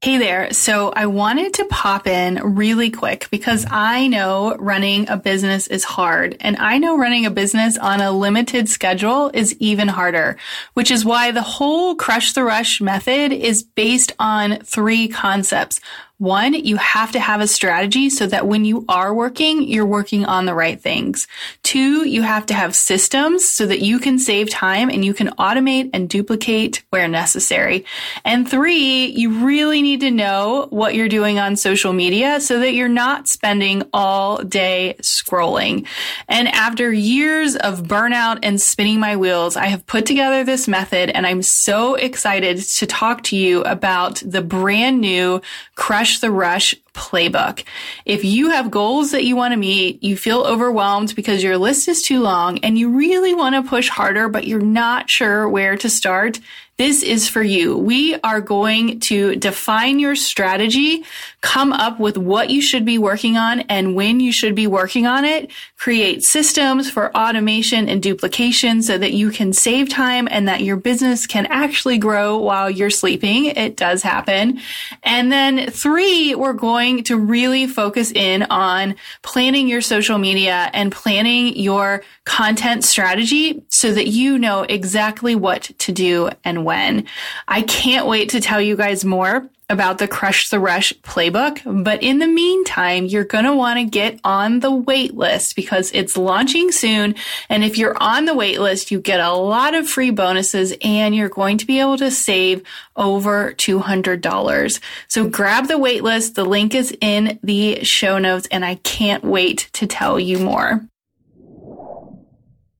Hey 0.00 0.18
there. 0.18 0.52
So 0.52 0.92
I 0.94 1.06
wanted 1.06 1.54
to 1.54 1.64
pop 1.64 2.06
in 2.06 2.36
really 2.54 2.88
quick 2.88 3.26
because 3.32 3.66
I 3.68 4.06
know 4.06 4.54
running 4.56 5.08
a 5.08 5.16
business 5.16 5.66
is 5.66 5.82
hard 5.82 6.36
and 6.38 6.56
I 6.56 6.78
know 6.78 6.96
running 6.96 7.26
a 7.26 7.32
business 7.32 7.76
on 7.76 8.00
a 8.00 8.12
limited 8.12 8.68
schedule 8.68 9.28
is 9.34 9.56
even 9.58 9.88
harder, 9.88 10.36
which 10.74 10.92
is 10.92 11.04
why 11.04 11.32
the 11.32 11.42
whole 11.42 11.96
crush 11.96 12.32
the 12.32 12.44
rush 12.44 12.80
method 12.80 13.32
is 13.32 13.64
based 13.64 14.12
on 14.20 14.60
three 14.60 15.08
concepts. 15.08 15.80
One, 16.18 16.52
you 16.52 16.78
have 16.78 17.12
to 17.12 17.20
have 17.20 17.40
a 17.40 17.46
strategy 17.46 18.10
so 18.10 18.26
that 18.26 18.44
when 18.44 18.64
you 18.64 18.84
are 18.88 19.14
working, 19.14 19.62
you're 19.62 19.86
working 19.86 20.24
on 20.24 20.46
the 20.46 20.54
right 20.54 20.80
things. 20.80 21.28
Two, 21.62 22.08
you 22.08 22.22
have 22.22 22.44
to 22.46 22.54
have 22.54 22.74
systems 22.74 23.48
so 23.48 23.66
that 23.66 23.82
you 23.82 24.00
can 24.00 24.18
save 24.18 24.50
time 24.50 24.90
and 24.90 25.04
you 25.04 25.14
can 25.14 25.28
automate 25.38 25.90
and 25.92 26.08
duplicate 26.08 26.82
where 26.90 27.06
necessary. 27.06 27.84
And 28.24 28.50
three, 28.50 29.06
you 29.06 29.44
really 29.44 29.80
need 29.80 30.00
to 30.00 30.10
know 30.10 30.66
what 30.70 30.96
you're 30.96 31.08
doing 31.08 31.38
on 31.38 31.54
social 31.54 31.92
media 31.92 32.40
so 32.40 32.58
that 32.58 32.74
you're 32.74 32.88
not 32.88 33.28
spending 33.28 33.84
all 33.92 34.42
day 34.42 34.96
scrolling. 35.00 35.86
And 36.26 36.48
after 36.48 36.92
years 36.92 37.54
of 37.54 37.82
burnout 37.82 38.40
and 38.42 38.60
spinning 38.60 38.98
my 38.98 39.14
wheels, 39.14 39.56
I 39.56 39.66
have 39.66 39.86
put 39.86 40.04
together 40.04 40.42
this 40.42 40.66
method 40.66 41.10
and 41.10 41.28
I'm 41.28 41.42
so 41.42 41.94
excited 41.94 42.58
to 42.58 42.86
talk 42.86 43.22
to 43.24 43.36
you 43.36 43.62
about 43.62 44.20
the 44.26 44.42
brand 44.42 45.00
new 45.00 45.40
Crush 45.76 46.07
The 46.16 46.30
Rush 46.30 46.74
playbook. 46.98 47.64
If 48.04 48.24
you 48.24 48.50
have 48.50 48.70
goals 48.70 49.12
that 49.12 49.24
you 49.24 49.36
want 49.36 49.52
to 49.52 49.58
meet, 49.58 50.02
you 50.02 50.16
feel 50.16 50.42
overwhelmed 50.42 51.14
because 51.14 51.42
your 51.42 51.56
list 51.56 51.88
is 51.88 52.02
too 52.02 52.20
long 52.20 52.58
and 52.58 52.76
you 52.76 52.90
really 52.90 53.34
want 53.34 53.54
to 53.54 53.68
push 53.68 53.88
harder, 53.88 54.28
but 54.28 54.46
you're 54.46 54.60
not 54.60 55.08
sure 55.08 55.48
where 55.48 55.76
to 55.76 55.88
start, 55.88 56.40
this 56.78 57.02
is 57.02 57.28
for 57.28 57.42
you. 57.42 57.76
We 57.76 58.14
are 58.20 58.40
going 58.40 59.00
to 59.00 59.34
define 59.34 59.98
your 59.98 60.14
strategy, 60.14 61.04
come 61.40 61.72
up 61.72 61.98
with 61.98 62.16
what 62.16 62.50
you 62.50 62.62
should 62.62 62.84
be 62.84 62.98
working 62.98 63.36
on 63.36 63.62
and 63.62 63.96
when 63.96 64.20
you 64.20 64.30
should 64.30 64.54
be 64.54 64.68
working 64.68 65.04
on 65.04 65.24
it, 65.24 65.50
create 65.76 66.22
systems 66.22 66.88
for 66.88 67.14
automation 67.16 67.88
and 67.88 68.00
duplication 68.00 68.80
so 68.82 68.96
that 68.96 69.12
you 69.12 69.30
can 69.30 69.52
save 69.52 69.88
time 69.88 70.28
and 70.30 70.46
that 70.46 70.60
your 70.60 70.76
business 70.76 71.26
can 71.26 71.46
actually 71.46 71.98
grow 71.98 72.38
while 72.38 72.70
you're 72.70 72.90
sleeping. 72.90 73.46
It 73.46 73.76
does 73.76 74.02
happen. 74.02 74.60
And 75.02 75.32
then 75.32 75.72
three, 75.72 76.36
we're 76.36 76.52
going 76.52 76.87
to 77.04 77.16
really 77.16 77.66
focus 77.66 78.10
in 78.12 78.42
on 78.44 78.96
planning 79.22 79.68
your 79.68 79.80
social 79.80 80.18
media 80.18 80.70
and 80.72 80.90
planning 80.90 81.56
your 81.56 82.02
content 82.24 82.84
strategy 82.84 83.62
so 83.68 83.92
that 83.92 84.08
you 84.08 84.38
know 84.38 84.62
exactly 84.62 85.34
what 85.34 85.62
to 85.78 85.92
do 85.92 86.30
and 86.44 86.64
when. 86.64 87.06
I 87.46 87.62
can't 87.62 88.06
wait 88.06 88.30
to 88.30 88.40
tell 88.40 88.60
you 88.60 88.76
guys 88.76 89.04
more 89.04 89.48
about 89.70 89.98
the 89.98 90.08
Crush 90.08 90.48
the 90.48 90.60
Rush 90.60 90.92
playbook. 91.02 91.84
But 91.84 92.02
in 92.02 92.18
the 92.18 92.26
meantime, 92.26 93.04
you're 93.04 93.24
going 93.24 93.44
to 93.44 93.54
want 93.54 93.78
to 93.78 93.84
get 93.84 94.18
on 94.24 94.60
the 94.60 94.70
wait 94.70 95.14
list 95.14 95.56
because 95.56 95.90
it's 95.92 96.16
launching 96.16 96.72
soon. 96.72 97.14
And 97.48 97.62
if 97.62 97.76
you're 97.76 97.96
on 98.00 98.24
the 98.24 98.34
wait 98.34 98.60
list, 98.60 98.90
you 98.90 99.00
get 99.00 99.20
a 99.20 99.32
lot 99.32 99.74
of 99.74 99.88
free 99.88 100.10
bonuses 100.10 100.74
and 100.82 101.14
you're 101.14 101.28
going 101.28 101.58
to 101.58 101.66
be 101.66 101.80
able 101.80 101.98
to 101.98 102.10
save 102.10 102.62
over 102.96 103.52
$200. 103.54 104.80
So 105.08 105.28
grab 105.28 105.68
the 105.68 105.78
wait 105.78 106.02
list. 106.02 106.34
The 106.34 106.44
link 106.44 106.74
is 106.74 106.96
in 107.00 107.38
the 107.42 107.84
show 107.84 108.18
notes 108.18 108.48
and 108.50 108.64
I 108.64 108.76
can't 108.76 109.24
wait 109.24 109.68
to 109.74 109.86
tell 109.86 110.18
you 110.18 110.38
more. 110.38 110.88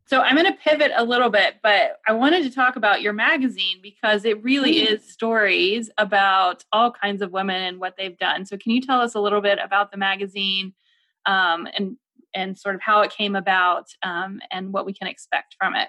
So 0.09 0.23
I'm 0.23 0.37
going 0.37 0.47
to 0.47 0.59
pivot 0.59 0.90
a 0.97 1.05
little 1.05 1.29
bit, 1.29 1.57
but 1.62 2.01
I 2.07 2.12
wanted 2.12 2.42
to 2.44 2.51
talk 2.51 2.77
about 2.77 3.03
your 3.03 3.12
magazine 3.12 3.81
because 3.83 4.25
it 4.25 4.42
really 4.42 4.77
mm. 4.77 4.90
is 4.90 5.07
stories 5.07 5.90
about 5.99 6.64
all 6.73 6.90
kinds 6.90 7.21
of 7.21 7.31
women 7.31 7.62
and 7.62 7.79
what 7.79 7.97
they've 7.99 8.16
done. 8.16 8.47
So 8.47 8.57
can 8.57 8.73
you 8.73 8.81
tell 8.81 9.03
us 9.03 9.14
a 9.14 9.21
little 9.21 9.42
bit 9.42 9.59
about 9.62 9.92
the 9.92 9.99
magazine 9.99 10.73
um, 11.27 11.68
and 11.77 11.99
and 12.35 12.59
sort 12.59 12.75
of 12.75 12.81
how 12.81 13.03
it 13.03 13.11
came 13.11 13.37
about 13.37 13.88
um, 14.03 14.40
and 14.51 14.73
what 14.73 14.87
we 14.87 14.94
can 14.94 15.09
expect 15.09 15.57
from 15.61 15.77
it? 15.77 15.88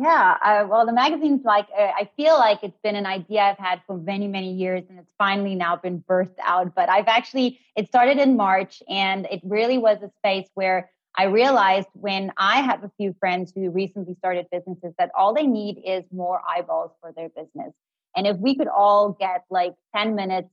Yeah, 0.00 0.36
uh, 0.44 0.66
well, 0.68 0.84
the 0.84 0.92
magazine's 0.92 1.44
like 1.44 1.68
uh, 1.78 1.92
I 1.96 2.10
feel 2.16 2.36
like 2.36 2.64
it's 2.64 2.78
been 2.82 2.96
an 2.96 3.06
idea 3.06 3.42
I've 3.42 3.58
had 3.58 3.82
for 3.86 3.96
many, 3.96 4.26
many 4.26 4.52
years, 4.52 4.82
and 4.90 4.98
it's 4.98 5.12
finally 5.16 5.54
now 5.54 5.76
been 5.76 6.02
birthed 6.08 6.38
out. 6.42 6.74
But 6.74 6.88
I've 6.88 7.06
actually 7.06 7.60
it 7.76 7.86
started 7.86 8.18
in 8.18 8.36
March, 8.36 8.82
and 8.88 9.28
it 9.30 9.40
really 9.44 9.78
was 9.78 9.98
a 10.02 10.10
space 10.18 10.48
where 10.54 10.90
I 11.18 11.24
realized 11.24 11.88
when 11.94 12.30
I 12.36 12.60
have 12.60 12.84
a 12.84 12.92
few 12.96 13.12
friends 13.18 13.52
who 13.52 13.70
recently 13.70 14.14
started 14.20 14.46
businesses 14.52 14.94
that 14.98 15.10
all 15.18 15.34
they 15.34 15.48
need 15.48 15.82
is 15.84 16.04
more 16.12 16.40
eyeballs 16.48 16.92
for 17.00 17.12
their 17.12 17.28
business. 17.28 17.72
And 18.14 18.24
if 18.24 18.36
we 18.36 18.54
could 18.54 18.68
all 18.68 19.16
get 19.18 19.42
like 19.50 19.74
10 19.96 20.14
minutes 20.14 20.48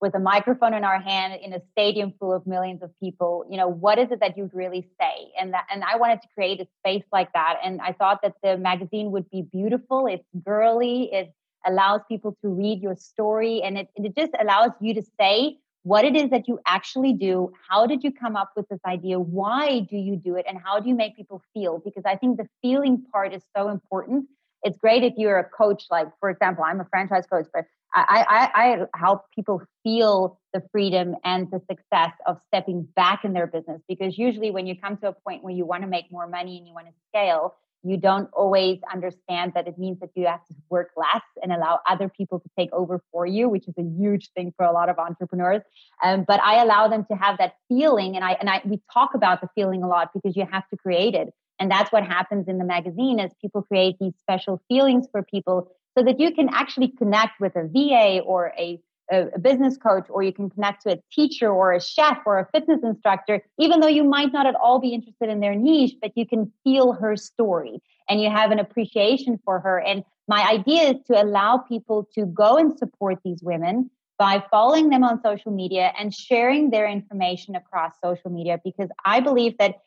with 0.00 0.14
a 0.14 0.20
microphone 0.20 0.72
in 0.72 0.84
our 0.84 1.00
hand 1.00 1.40
in 1.42 1.52
a 1.52 1.60
stadium 1.72 2.14
full 2.20 2.32
of 2.32 2.46
millions 2.46 2.80
of 2.80 2.90
people, 3.00 3.44
you 3.50 3.56
know, 3.56 3.66
what 3.66 3.98
is 3.98 4.12
it 4.12 4.20
that 4.20 4.38
you'd 4.38 4.54
really 4.54 4.88
say? 5.00 5.32
And 5.36 5.52
that, 5.52 5.66
and 5.68 5.82
I 5.82 5.96
wanted 5.96 6.22
to 6.22 6.28
create 6.32 6.60
a 6.60 6.66
space 6.78 7.04
like 7.10 7.32
that. 7.32 7.56
And 7.64 7.80
I 7.80 7.90
thought 7.90 8.20
that 8.22 8.34
the 8.40 8.56
magazine 8.56 9.10
would 9.10 9.28
be 9.30 9.42
beautiful. 9.42 10.06
It's 10.06 10.24
girly. 10.44 11.12
It 11.12 11.32
allows 11.66 12.02
people 12.08 12.36
to 12.42 12.48
read 12.50 12.80
your 12.80 12.94
story 12.94 13.62
and 13.62 13.78
it, 13.78 13.88
it 13.96 14.14
just 14.16 14.32
allows 14.40 14.70
you 14.80 14.94
to 14.94 15.02
say 15.18 15.56
what 15.84 16.04
it 16.04 16.16
is 16.16 16.30
that 16.30 16.48
you 16.48 16.58
actually 16.66 17.12
do. 17.12 17.52
How 17.68 17.86
did 17.86 18.02
you 18.02 18.10
come 18.10 18.36
up 18.36 18.52
with 18.56 18.66
this 18.68 18.80
idea? 18.86 19.20
Why 19.20 19.80
do 19.80 19.96
you 19.96 20.16
do 20.16 20.34
it? 20.34 20.46
And 20.48 20.58
how 20.58 20.80
do 20.80 20.88
you 20.88 20.94
make 20.94 21.14
people 21.14 21.42
feel? 21.52 21.78
Because 21.78 22.04
I 22.06 22.16
think 22.16 22.38
the 22.38 22.48
feeling 22.62 23.04
part 23.12 23.32
is 23.34 23.42
so 23.54 23.68
important. 23.68 24.26
It's 24.62 24.78
great 24.78 25.04
if 25.04 25.12
you're 25.18 25.38
a 25.38 25.44
coach, 25.44 25.84
like, 25.90 26.08
for 26.20 26.30
example, 26.30 26.64
I'm 26.64 26.80
a 26.80 26.86
franchise 26.86 27.26
coach, 27.30 27.46
but 27.52 27.66
I, 27.94 28.50
I, 28.54 28.62
I 28.62 28.98
help 28.98 29.26
people 29.34 29.62
feel 29.84 30.40
the 30.54 30.62
freedom 30.72 31.14
and 31.22 31.48
the 31.50 31.60
success 31.70 32.12
of 32.26 32.38
stepping 32.48 32.88
back 32.96 33.24
in 33.24 33.34
their 33.34 33.46
business. 33.46 33.82
Because 33.86 34.18
usually, 34.18 34.50
when 34.50 34.66
you 34.66 34.74
come 34.80 34.96
to 34.96 35.08
a 35.08 35.12
point 35.12 35.44
where 35.44 35.54
you 35.54 35.66
want 35.66 35.82
to 35.82 35.88
make 35.88 36.10
more 36.10 36.26
money 36.26 36.56
and 36.56 36.66
you 36.66 36.72
want 36.72 36.86
to 36.86 36.92
scale, 37.08 37.54
you 37.84 37.98
don't 37.98 38.30
always 38.32 38.78
understand 38.92 39.52
that 39.54 39.68
it 39.68 39.78
means 39.78 40.00
that 40.00 40.10
you 40.14 40.26
have 40.26 40.44
to 40.46 40.54
work 40.70 40.90
less 40.96 41.22
and 41.42 41.52
allow 41.52 41.80
other 41.86 42.08
people 42.08 42.40
to 42.40 42.48
take 42.58 42.72
over 42.72 43.00
for 43.12 43.26
you, 43.26 43.48
which 43.48 43.68
is 43.68 43.74
a 43.78 43.82
huge 43.82 44.30
thing 44.32 44.52
for 44.56 44.64
a 44.64 44.72
lot 44.72 44.88
of 44.88 44.98
entrepreneurs. 44.98 45.62
Um, 46.02 46.24
but 46.26 46.40
I 46.42 46.62
allow 46.62 46.88
them 46.88 47.04
to 47.10 47.16
have 47.16 47.38
that 47.38 47.54
feeling, 47.68 48.16
and 48.16 48.24
I 48.24 48.32
and 48.32 48.48
I 48.48 48.62
we 48.64 48.80
talk 48.92 49.14
about 49.14 49.40
the 49.40 49.48
feeling 49.54 49.82
a 49.82 49.88
lot 49.88 50.10
because 50.14 50.36
you 50.36 50.46
have 50.50 50.68
to 50.70 50.76
create 50.76 51.14
it, 51.14 51.32
and 51.60 51.70
that's 51.70 51.92
what 51.92 52.04
happens 52.04 52.48
in 52.48 52.58
the 52.58 52.64
magazine 52.64 53.20
is 53.20 53.30
people 53.40 53.62
create 53.62 53.96
these 54.00 54.14
special 54.22 54.62
feelings 54.68 55.06
for 55.12 55.22
people 55.22 55.70
so 55.96 56.02
that 56.04 56.18
you 56.18 56.34
can 56.34 56.48
actually 56.48 56.88
connect 56.88 57.40
with 57.40 57.54
a 57.54 57.68
VA 57.68 58.20
or 58.20 58.52
a 58.58 58.80
a, 59.14 59.28
a, 59.34 59.38
business 59.38 59.76
coach 59.76 60.06
or 60.10 60.22
you 60.22 60.32
can 60.32 60.50
connect 60.50 60.82
to 60.82 60.92
a 60.92 60.98
teacher 61.12 61.50
or 61.50 61.72
a 61.72 61.80
chef 61.80 62.18
or 62.26 62.38
a 62.38 62.48
fitness 62.52 62.80
instructor, 62.82 63.42
even 63.58 63.80
though 63.80 63.88
you 63.88 64.04
might 64.04 64.32
not 64.32 64.46
at 64.46 64.54
all 64.54 64.78
be 64.78 64.88
interested 64.88 65.28
in 65.28 65.40
their 65.40 65.54
niche, 65.54 65.94
but 66.02 66.12
you 66.16 66.26
can 66.26 66.52
feel 66.62 66.92
her 66.92 67.16
story 67.16 67.80
and 68.08 68.20
you 68.20 68.30
have 68.30 68.50
an 68.50 68.58
appreciation 68.58 69.38
for 69.44 69.60
her. 69.60 69.80
And 69.80 70.04
my 70.28 70.46
idea 70.48 70.90
is 70.90 70.96
to 71.06 71.22
allow 71.22 71.58
people 71.58 72.08
to 72.14 72.26
go 72.26 72.56
and 72.56 72.76
support 72.78 73.18
these 73.24 73.42
women 73.42 73.90
by 74.18 74.44
following 74.50 74.90
them 74.90 75.04
on 75.04 75.20
social 75.22 75.52
media 75.52 75.92
and 75.98 76.14
sharing 76.14 76.70
their 76.70 76.88
information 76.88 77.56
across 77.56 77.92
social 78.02 78.30
media 78.30 78.60
because 78.64 78.88
I 79.04 79.20
believe 79.20 79.58
that 79.58 79.82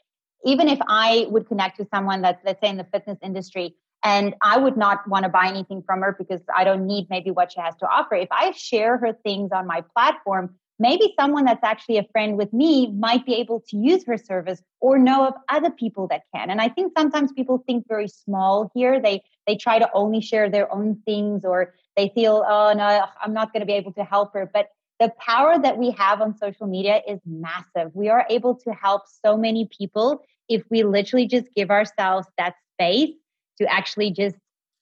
even 0.46 0.68
if 0.68 0.80
I 0.88 1.28
would 1.30 1.48
connect 1.48 1.78
to 1.78 1.88
someone 1.94 2.22
that's, 2.22 2.44
let's 2.46 2.62
say, 2.62 2.70
in 2.70 2.78
the 2.78 2.84
fitness 2.86 3.18
industry, 3.24 3.76
and 4.08 4.36
I 4.42 4.58
would 4.58 4.78
not 4.78 5.06
want 5.10 5.24
to 5.24 5.30
buy 5.30 5.48
anything 5.50 5.84
from 5.86 6.00
her 6.00 6.16
because 6.18 6.40
I 6.56 6.64
don't 6.64 6.88
need 6.88 7.08
maybe 7.10 7.30
what 7.30 7.52
she 7.52 7.60
has 7.60 7.76
to 7.82 7.86
offer. 7.86 8.16
If 8.16 8.30
I 8.32 8.52
share 8.52 8.98
her 9.00 9.12
things 9.12 9.52
on 9.52 9.68
my 9.68 9.84
platform, 9.94 10.56
maybe 10.80 11.14
someone 11.20 11.44
that's 11.44 11.64
actually 11.64 11.98
a 11.98 12.08
friend 12.14 12.38
with 12.38 12.54
me 12.54 12.90
might 12.94 13.26
be 13.26 13.36
able 13.36 13.60
to 13.68 13.76
use 13.76 14.06
her 14.06 14.18
service 14.18 14.62
or 14.80 14.98
know 14.98 15.28
of 15.28 15.34
other 15.50 15.70
people 15.70 16.08
that 16.08 16.22
can. 16.34 16.50
And 16.50 16.62
I 16.62 16.70
think 16.70 16.94
sometimes 16.98 17.34
people 17.34 17.62
think 17.68 17.86
very 17.90 18.08
small 18.08 18.72
here. 18.74 19.02
They 19.02 19.24
they 19.46 19.58
try 19.58 19.78
to 19.78 19.90
only 19.94 20.22
share 20.22 20.50
their 20.50 20.74
own 20.74 21.02
things 21.06 21.44
or 21.44 21.74
they 21.98 22.08
feel, 22.16 22.46
oh 22.48 22.72
no, 22.78 23.06
I'm 23.22 23.34
not 23.34 23.52
going 23.52 23.60
to 23.60 23.66
be 23.66 23.74
able 23.74 23.92
to 23.94 24.06
help 24.06 24.34
her. 24.36 24.50
But 24.54 24.70
the 25.02 25.12
power 25.20 25.60
that 25.60 25.78
we 25.78 25.92
have 25.92 26.22
on 26.22 26.38
social 26.38 26.68
media 26.68 27.02
is 27.06 27.20
massive. 27.26 27.92
We 27.94 28.08
are 28.08 28.26
able 28.30 28.56
to 28.56 28.72
help 28.72 29.02
so 29.26 29.36
many 29.36 29.68
people 29.78 30.22
if 30.48 30.64
we 30.72 30.84
literally 30.84 31.28
just 31.28 31.48
give 31.54 31.72
ourselves 31.72 32.26
that 32.38 32.56
space 32.76 33.12
to 33.60 33.72
actually 33.72 34.12
just 34.12 34.36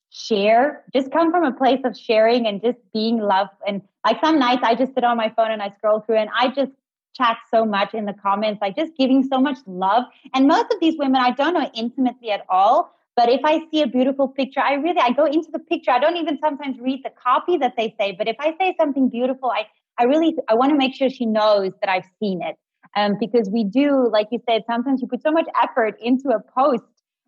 share, 0.09 0.83
just 0.93 1.11
come 1.11 1.31
from 1.31 1.43
a 1.43 1.51
place 1.51 1.81
of 1.83 1.97
sharing 1.97 2.47
and 2.47 2.61
just 2.61 2.77
being 2.93 3.19
love. 3.19 3.47
And 3.67 3.81
like 4.05 4.19
some 4.23 4.39
nights 4.39 4.61
I 4.63 4.75
just 4.75 4.93
sit 4.93 5.03
on 5.03 5.17
my 5.17 5.31
phone 5.35 5.51
and 5.51 5.61
I 5.61 5.73
scroll 5.77 5.99
through 6.01 6.17
and 6.17 6.29
I 6.37 6.49
just 6.49 6.71
chat 7.15 7.37
so 7.53 7.65
much 7.65 7.93
in 7.93 8.05
the 8.05 8.13
comments, 8.13 8.61
like 8.61 8.75
just 8.75 8.95
giving 8.97 9.23
so 9.23 9.39
much 9.39 9.57
love. 9.65 10.03
And 10.33 10.47
most 10.47 10.71
of 10.71 10.79
these 10.79 10.95
women 10.97 11.21
I 11.21 11.31
don't 11.31 11.53
know 11.53 11.69
intimately 11.73 12.31
at 12.31 12.45
all. 12.49 12.91
But 13.15 13.29
if 13.29 13.41
I 13.45 13.61
see 13.71 13.81
a 13.81 13.87
beautiful 13.87 14.27
picture, 14.27 14.59
I 14.59 14.73
really 14.73 14.99
I 14.99 15.11
go 15.11 15.25
into 15.25 15.49
the 15.51 15.59
picture. 15.59 15.91
I 15.91 15.99
don't 15.99 16.17
even 16.17 16.37
sometimes 16.43 16.77
read 16.79 17.01
the 17.03 17.11
copy 17.11 17.57
that 17.57 17.75
they 17.77 17.95
say. 17.99 18.11
But 18.11 18.27
if 18.27 18.35
I 18.39 18.55
say 18.59 18.75
something 18.79 19.09
beautiful, 19.09 19.51
I 19.51 19.67
I 19.97 20.03
really 20.03 20.35
I 20.49 20.55
want 20.55 20.71
to 20.71 20.77
make 20.77 20.93
sure 20.95 21.09
she 21.09 21.25
knows 21.25 21.71
that 21.81 21.89
I've 21.89 22.07
seen 22.19 22.41
it. 22.41 22.57
Um, 22.97 23.17
because 23.19 23.49
we 23.49 23.65
do, 23.65 24.09
like 24.09 24.27
you 24.31 24.39
said, 24.47 24.63
sometimes 24.67 25.01
you 25.01 25.07
put 25.07 25.21
so 25.21 25.31
much 25.31 25.47
effort 25.61 25.97
into 26.01 26.29
a 26.29 26.39
post 26.39 26.83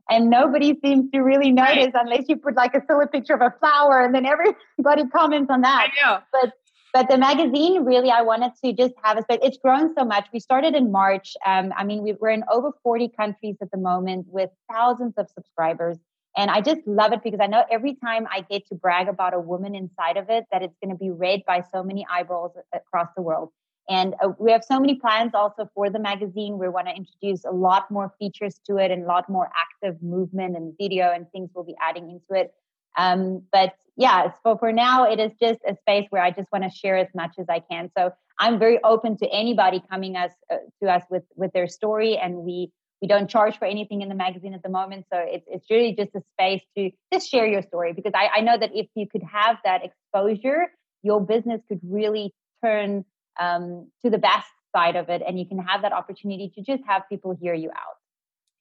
and 0.09 0.29
nobody 0.29 0.77
seems 0.83 1.11
to 1.11 1.19
really 1.19 1.51
notice 1.51 1.91
right. 1.93 2.01
unless 2.01 2.25
you 2.27 2.37
put 2.37 2.55
like 2.55 2.73
a 2.73 2.81
silly 2.87 3.05
picture 3.11 3.33
of 3.33 3.41
a 3.41 3.53
flower 3.59 4.03
and 4.03 4.15
then 4.15 4.25
everybody 4.25 5.05
comments 5.13 5.49
on 5.51 5.61
that. 5.61 5.89
I 5.89 6.09
know. 6.09 6.19
But 6.31 6.53
but 6.93 7.09
the 7.09 7.17
magazine 7.17 7.83
really 7.83 8.09
i 8.09 8.21
wanted 8.21 8.51
to 8.63 8.73
just 8.73 8.93
have 9.03 9.17
a 9.17 9.23
but 9.27 9.43
it's 9.43 9.57
grown 9.57 9.93
so 9.95 10.03
much 10.03 10.25
we 10.33 10.39
started 10.39 10.73
in 10.73 10.91
march 10.91 11.35
um, 11.45 11.71
i 11.77 11.83
mean 11.83 12.01
we, 12.01 12.13
we're 12.13 12.29
in 12.29 12.43
over 12.51 12.71
40 12.81 13.09
countries 13.09 13.55
at 13.61 13.69
the 13.71 13.77
moment 13.77 14.25
with 14.29 14.49
thousands 14.71 15.13
of 15.17 15.27
subscribers 15.29 15.97
and 16.35 16.49
i 16.49 16.61
just 16.61 16.81
love 16.87 17.11
it 17.13 17.21
because 17.23 17.39
i 17.41 17.45
know 17.47 17.63
every 17.69 17.95
time 17.95 18.25
i 18.31 18.41
get 18.49 18.65
to 18.67 18.75
brag 18.75 19.07
about 19.07 19.33
a 19.33 19.39
woman 19.39 19.75
inside 19.75 20.17
of 20.17 20.29
it 20.29 20.45
that 20.51 20.63
it's 20.63 20.75
going 20.83 20.91
to 20.91 20.97
be 20.97 21.11
read 21.11 21.43
by 21.45 21.61
so 21.73 21.83
many 21.83 22.05
eyeballs 22.09 22.53
across 22.73 23.09
the 23.15 23.21
world 23.21 23.51
and 23.89 24.15
uh, 24.23 24.30
we 24.38 24.52
have 24.52 24.63
so 24.63 24.80
many 24.80 24.95
plans 24.95 25.34
also 25.34 25.69
for 25.73 25.89
the 25.89 26.00
magazine. 26.00 26.58
We 26.58 26.67
want 26.67 26.88
to 26.88 26.93
introduce 26.93 27.45
a 27.45 27.52
lot 27.52 27.89
more 27.89 28.13
features 28.19 28.60
to 28.67 28.78
it 28.78 28.91
and 28.91 29.04
a 29.04 29.08
lot 29.08 29.30
more 29.30 29.50
active 29.56 30.02
movement 30.02 30.58
and 30.58 30.73
video 30.78 31.12
and 31.12 31.30
things 31.32 31.50
we'll 31.54 31.63
be 31.63 31.76
adding 31.82 32.10
into 32.10 32.41
it. 32.41 32.54
Um, 32.97 33.43
but 33.52 33.76
yeah, 33.95 34.32
so 34.43 34.58
for 34.58 34.73
now, 34.73 35.10
it 35.10 35.19
is 35.19 35.32
just 35.41 35.60
a 35.67 35.76
space 35.76 36.06
where 36.10 36.21
I 36.21 36.32
just 36.32 36.52
want 36.52 36.63
to 36.63 36.69
share 36.69 36.97
as 36.97 37.08
much 37.15 37.36
as 37.39 37.47
I 37.50 37.60
can. 37.60 37.89
So 37.97 38.12
I'm 38.39 38.60
very 38.60 38.84
open 38.84 39.17
to 39.17 39.30
anybody 39.30 39.82
coming 39.89 40.15
us 40.15 40.32
uh, 40.52 40.58
to 40.84 40.89
us 40.89 41.04
with 41.10 41.23
with 41.36 41.52
their 41.54 41.67
story, 41.67 42.17
and 42.17 42.36
we 42.38 42.71
we 43.02 43.08
don't 43.08 43.30
charge 43.30 43.58
for 43.58 43.65
anything 43.65 44.02
in 44.02 44.10
the 44.10 44.15
magazine 44.15 44.54
at 44.54 44.62
the 44.62 44.69
moment. 44.69 45.06
So 45.12 45.17
it's 45.19 45.45
it's 45.47 45.65
really 45.71 45.95
just 45.95 46.13
a 46.13 46.21
space 46.34 46.62
to 46.78 46.91
just 47.12 47.30
share 47.30 47.47
your 47.47 47.63
story 47.63 47.93
because 47.93 48.13
I, 48.13 48.30
I 48.36 48.41
know 48.41 48.58
that 48.58 48.71
if 48.73 48.88
you 48.95 49.08
could 49.08 49.23
have 49.23 49.58
that 49.63 49.82
exposure, 49.84 50.67
your 51.02 51.21
business 51.21 51.62
could 51.67 51.80
really 51.84 52.34
turn 52.63 53.06
um, 53.39 53.89
to 54.04 54.10
the 54.10 54.17
best 54.17 54.47
side 54.76 54.95
of 54.95 55.10
it 55.10 55.21
and 55.26 55.39
you 55.39 55.45
can 55.45 55.60
have 55.60 55.82
that 55.82 55.93
opportunity 55.93 56.52
to 56.56 56.62
just 56.62 56.84
have 56.88 57.04
people 57.10 57.36
hear 57.39 57.54
you 57.54 57.69
out 57.69 57.97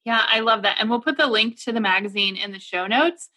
yeah 0.05 0.23
i 0.29 0.41
love 0.41 0.63
that 0.63 0.77
and 0.81 0.89
we'll 0.89 1.01
put 1.01 1.19
the 1.19 1.27
link 1.27 1.61
to 1.63 1.73
the 1.73 1.81
magazine 1.81 2.37
in 2.37 2.53
the 2.53 2.61
show 2.61 2.87
notes 2.87 3.29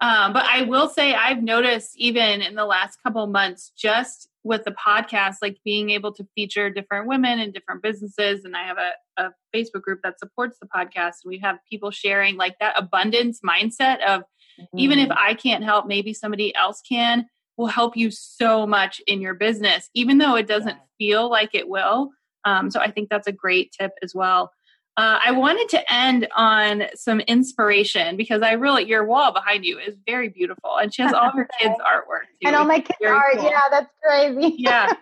um, 0.00 0.32
but 0.32 0.44
i 0.46 0.62
will 0.62 0.88
say 0.88 1.14
i've 1.14 1.42
noticed 1.42 1.92
even 1.96 2.40
in 2.40 2.54
the 2.54 2.64
last 2.64 2.98
couple 3.02 3.26
months 3.26 3.72
just 3.76 4.28
with 4.42 4.64
the 4.64 4.72
podcast 4.72 5.36
like 5.42 5.58
being 5.64 5.90
able 5.90 6.12
to 6.12 6.26
feature 6.34 6.70
different 6.70 7.06
women 7.06 7.38
and 7.38 7.52
different 7.52 7.82
businesses 7.82 8.44
and 8.44 8.56
i 8.56 8.64
have 8.64 8.78
a, 8.78 9.22
a 9.22 9.30
facebook 9.54 9.82
group 9.82 10.00
that 10.02 10.18
supports 10.18 10.58
the 10.60 10.66
podcast 10.66 11.22
And 11.22 11.30
we 11.30 11.38
have 11.38 11.58
people 11.70 11.90
sharing 11.90 12.36
like 12.36 12.56
that 12.58 12.74
abundance 12.76 13.40
mindset 13.46 14.02
of 14.02 14.22
mm-hmm. 14.58 14.78
even 14.78 14.98
if 14.98 15.08
mm-hmm. 15.10 15.28
i 15.28 15.34
can't 15.34 15.62
help 15.62 15.86
maybe 15.86 16.14
somebody 16.14 16.54
else 16.56 16.80
can 16.88 17.26
will 17.56 17.66
help 17.66 17.96
you 17.96 18.10
so 18.10 18.66
much 18.66 19.00
in 19.06 19.20
your 19.20 19.34
business, 19.34 19.88
even 19.94 20.18
though 20.18 20.36
it 20.36 20.46
doesn't 20.46 20.76
feel 20.98 21.30
like 21.30 21.50
it 21.54 21.68
will. 21.68 22.10
Um, 22.44 22.70
so 22.70 22.80
I 22.80 22.90
think 22.90 23.08
that's 23.08 23.26
a 23.26 23.32
great 23.32 23.74
tip 23.78 23.92
as 24.02 24.14
well. 24.14 24.52
Uh, 24.96 25.18
I 25.24 25.32
wanted 25.32 25.68
to 25.70 25.92
end 25.92 26.28
on 26.36 26.84
some 26.94 27.18
inspiration 27.20 28.16
because 28.16 28.42
I 28.42 28.52
really 28.52 28.84
your 28.84 29.04
wall 29.04 29.32
behind 29.32 29.64
you 29.64 29.76
is 29.78 29.96
very 30.06 30.28
beautiful, 30.28 30.76
and 30.76 30.94
she 30.94 31.02
has 31.02 31.12
all 31.12 31.32
her 31.32 31.48
kids' 31.60 31.74
artwork 31.80 32.26
too. 32.40 32.46
And 32.46 32.54
all 32.54 32.64
my 32.64 32.78
kids' 32.78 32.98
art, 33.04 33.38
cool. 33.38 33.44
yeah, 33.44 33.60
that's 33.72 33.90
crazy. 34.00 34.54
yeah. 34.58 34.92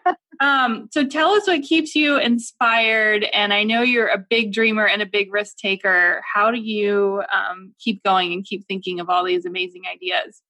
Um, 0.40 0.88
so 0.92 1.06
tell 1.06 1.32
us 1.32 1.46
what 1.46 1.62
keeps 1.62 1.94
you 1.94 2.16
inspired. 2.16 3.24
And 3.34 3.52
I 3.52 3.64
know 3.64 3.82
you're 3.82 4.08
a 4.08 4.18
big 4.18 4.54
dreamer 4.54 4.86
and 4.86 5.02
a 5.02 5.06
big 5.06 5.32
risk 5.32 5.58
taker. 5.58 6.22
How 6.32 6.50
do 6.50 6.58
you 6.58 7.22
um, 7.30 7.74
keep 7.78 8.02
going 8.02 8.32
and 8.32 8.44
keep 8.44 8.66
thinking 8.66 8.98
of 8.98 9.10
all 9.10 9.24
these 9.24 9.44
amazing 9.44 9.82
ideas? 9.92 10.40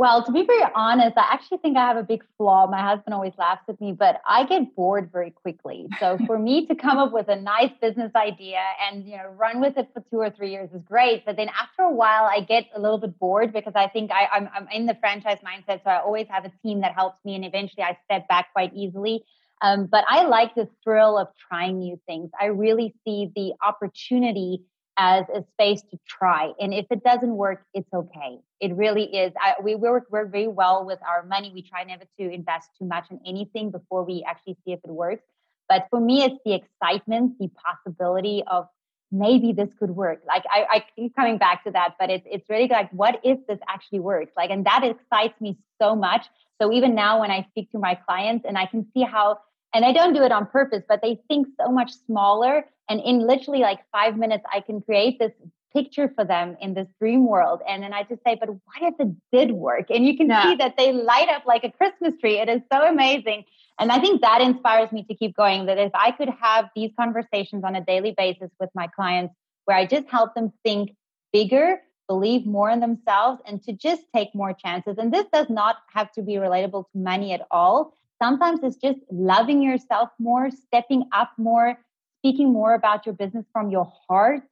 Well, 0.00 0.24
to 0.24 0.32
be 0.32 0.46
very 0.46 0.64
honest, 0.74 1.18
I 1.18 1.28
actually 1.30 1.58
think 1.58 1.76
I 1.76 1.86
have 1.86 1.98
a 1.98 2.02
big 2.02 2.24
flaw. 2.38 2.66
My 2.66 2.80
husband 2.80 3.12
always 3.12 3.34
laughs 3.36 3.64
at 3.68 3.78
me, 3.82 3.92
but 3.92 4.22
I 4.26 4.46
get 4.46 4.74
bored 4.74 5.10
very 5.12 5.30
quickly. 5.30 5.88
So 5.98 6.16
for 6.26 6.38
me 6.38 6.64
to 6.68 6.74
come 6.74 6.96
up 6.96 7.12
with 7.12 7.28
a 7.28 7.36
nice 7.36 7.70
business 7.82 8.10
idea 8.16 8.62
and 8.82 9.04
you 9.04 9.18
know 9.18 9.28
run 9.36 9.60
with 9.60 9.76
it 9.76 9.90
for 9.92 10.02
two 10.10 10.16
or 10.16 10.30
three 10.30 10.52
years 10.52 10.70
is 10.72 10.80
great. 10.84 11.26
But 11.26 11.36
then 11.36 11.50
after 11.50 11.82
a 11.82 11.92
while, 11.92 12.24
I 12.24 12.40
get 12.40 12.64
a 12.74 12.80
little 12.80 12.96
bit 12.96 13.18
bored 13.18 13.52
because 13.52 13.74
I 13.76 13.88
think 13.88 14.10
I, 14.10 14.26
I'm, 14.34 14.48
I'm 14.54 14.68
in 14.72 14.86
the 14.86 14.96
franchise 15.00 15.36
mindset. 15.44 15.84
So 15.84 15.90
I 15.90 16.00
always 16.00 16.28
have 16.30 16.46
a 16.46 16.52
team 16.62 16.80
that 16.80 16.94
helps 16.94 17.22
me, 17.22 17.34
and 17.34 17.44
eventually 17.44 17.82
I 17.82 17.98
step 18.06 18.26
back 18.26 18.54
quite 18.54 18.72
easily. 18.72 19.22
Um, 19.60 19.84
but 19.84 20.06
I 20.08 20.24
like 20.24 20.54
the 20.54 20.66
thrill 20.82 21.18
of 21.18 21.28
trying 21.46 21.78
new 21.78 22.00
things. 22.06 22.30
I 22.40 22.46
really 22.46 22.94
see 23.04 23.30
the 23.36 23.52
opportunity 23.62 24.62
as 25.02 25.24
a 25.34 25.42
space 25.54 25.80
to 25.90 25.98
try. 26.06 26.52
And 26.60 26.74
if 26.74 26.84
it 26.90 27.02
doesn't 27.02 27.34
work, 27.34 27.64
it's 27.72 27.88
okay. 27.94 28.38
It 28.60 28.74
really 28.74 29.04
is. 29.04 29.32
I, 29.40 29.54
we 29.62 29.74
work, 29.74 30.04
work 30.10 30.30
very 30.30 30.46
well 30.46 30.84
with 30.84 30.98
our 31.08 31.22
money. 31.24 31.50
We 31.54 31.62
try 31.62 31.84
never 31.84 32.04
to 32.18 32.30
invest 32.30 32.68
too 32.78 32.84
much 32.84 33.06
in 33.10 33.18
anything 33.26 33.70
before 33.70 34.04
we 34.04 34.22
actually 34.28 34.58
see 34.62 34.72
if 34.72 34.80
it 34.84 34.90
works. 34.90 35.22
But 35.70 35.86
for 35.88 36.00
me, 36.00 36.22
it's 36.24 36.36
the 36.44 36.52
excitement, 36.52 37.38
the 37.38 37.48
possibility 37.48 38.42
of 38.46 38.68
maybe 39.10 39.54
this 39.54 39.70
could 39.78 39.90
work. 39.90 40.20
Like 40.26 40.44
I, 40.50 40.66
I 40.70 40.84
keep 40.94 41.16
coming 41.16 41.38
back 41.38 41.64
to 41.64 41.70
that, 41.70 41.94
but 41.98 42.10
it's 42.10 42.26
it's 42.30 42.46
really 42.50 42.68
like, 42.68 42.90
what 42.90 43.20
if 43.24 43.38
this 43.48 43.58
actually 43.68 44.00
works? 44.00 44.32
Like, 44.36 44.50
and 44.50 44.66
that 44.66 44.82
excites 44.84 45.40
me 45.40 45.56
so 45.80 45.96
much. 45.96 46.26
So 46.60 46.70
even 46.72 46.94
now, 46.94 47.20
when 47.20 47.30
I 47.30 47.46
speak 47.50 47.72
to 47.72 47.78
my 47.78 47.94
clients, 47.94 48.44
and 48.46 48.58
I 48.58 48.66
can 48.66 48.86
see 48.92 49.02
how 49.02 49.38
and 49.72 49.84
I 49.84 49.92
don't 49.92 50.12
do 50.12 50.22
it 50.22 50.32
on 50.32 50.46
purpose, 50.46 50.82
but 50.88 51.00
they 51.02 51.20
think 51.28 51.46
so 51.60 51.70
much 51.70 51.92
smaller. 52.06 52.64
And 52.88 53.00
in 53.00 53.20
literally 53.20 53.60
like 53.60 53.80
five 53.92 54.16
minutes, 54.16 54.44
I 54.52 54.60
can 54.60 54.80
create 54.80 55.18
this 55.18 55.32
picture 55.72 56.12
for 56.14 56.24
them 56.24 56.56
in 56.60 56.74
this 56.74 56.88
dream 57.00 57.26
world. 57.26 57.60
And 57.68 57.82
then 57.82 57.92
I 57.92 58.02
just 58.02 58.22
say, 58.26 58.36
but 58.38 58.48
what 58.48 58.82
if 58.82 58.94
it 58.98 59.14
did 59.32 59.52
work? 59.52 59.86
And 59.90 60.04
you 60.04 60.16
can 60.16 60.28
yeah. 60.28 60.42
see 60.42 60.56
that 60.56 60.76
they 60.76 60.92
light 60.92 61.28
up 61.28 61.46
like 61.46 61.62
a 61.62 61.70
Christmas 61.70 62.14
tree. 62.20 62.38
It 62.38 62.48
is 62.48 62.60
so 62.72 62.82
amazing. 62.82 63.44
And 63.78 63.90
I 63.92 64.00
think 64.00 64.20
that 64.20 64.40
inspires 64.40 64.90
me 64.92 65.04
to 65.04 65.14
keep 65.14 65.36
going. 65.36 65.66
That 65.66 65.78
if 65.78 65.92
I 65.94 66.10
could 66.10 66.28
have 66.40 66.68
these 66.74 66.90
conversations 66.98 67.64
on 67.64 67.76
a 67.76 67.84
daily 67.84 68.14
basis 68.16 68.50
with 68.58 68.70
my 68.74 68.88
clients 68.88 69.34
where 69.64 69.76
I 69.76 69.86
just 69.86 70.08
help 70.08 70.34
them 70.34 70.52
think 70.64 70.96
bigger, 71.32 71.80
believe 72.08 72.44
more 72.44 72.68
in 72.70 72.80
themselves, 72.80 73.40
and 73.46 73.62
to 73.62 73.72
just 73.72 74.02
take 74.14 74.34
more 74.34 74.52
chances. 74.52 74.96
And 74.98 75.14
this 75.14 75.26
does 75.32 75.48
not 75.48 75.76
have 75.94 76.10
to 76.12 76.22
be 76.22 76.34
relatable 76.34 76.84
to 76.90 76.98
money 76.98 77.32
at 77.32 77.46
all. 77.50 77.96
Sometimes 78.22 78.60
it's 78.62 78.76
just 78.76 78.98
loving 79.10 79.62
yourself 79.62 80.10
more, 80.18 80.50
stepping 80.50 81.04
up 81.12 81.32
more, 81.38 81.78
speaking 82.18 82.52
more 82.52 82.74
about 82.74 83.06
your 83.06 83.14
business 83.14 83.46
from 83.52 83.70
your 83.70 83.90
heart, 84.08 84.42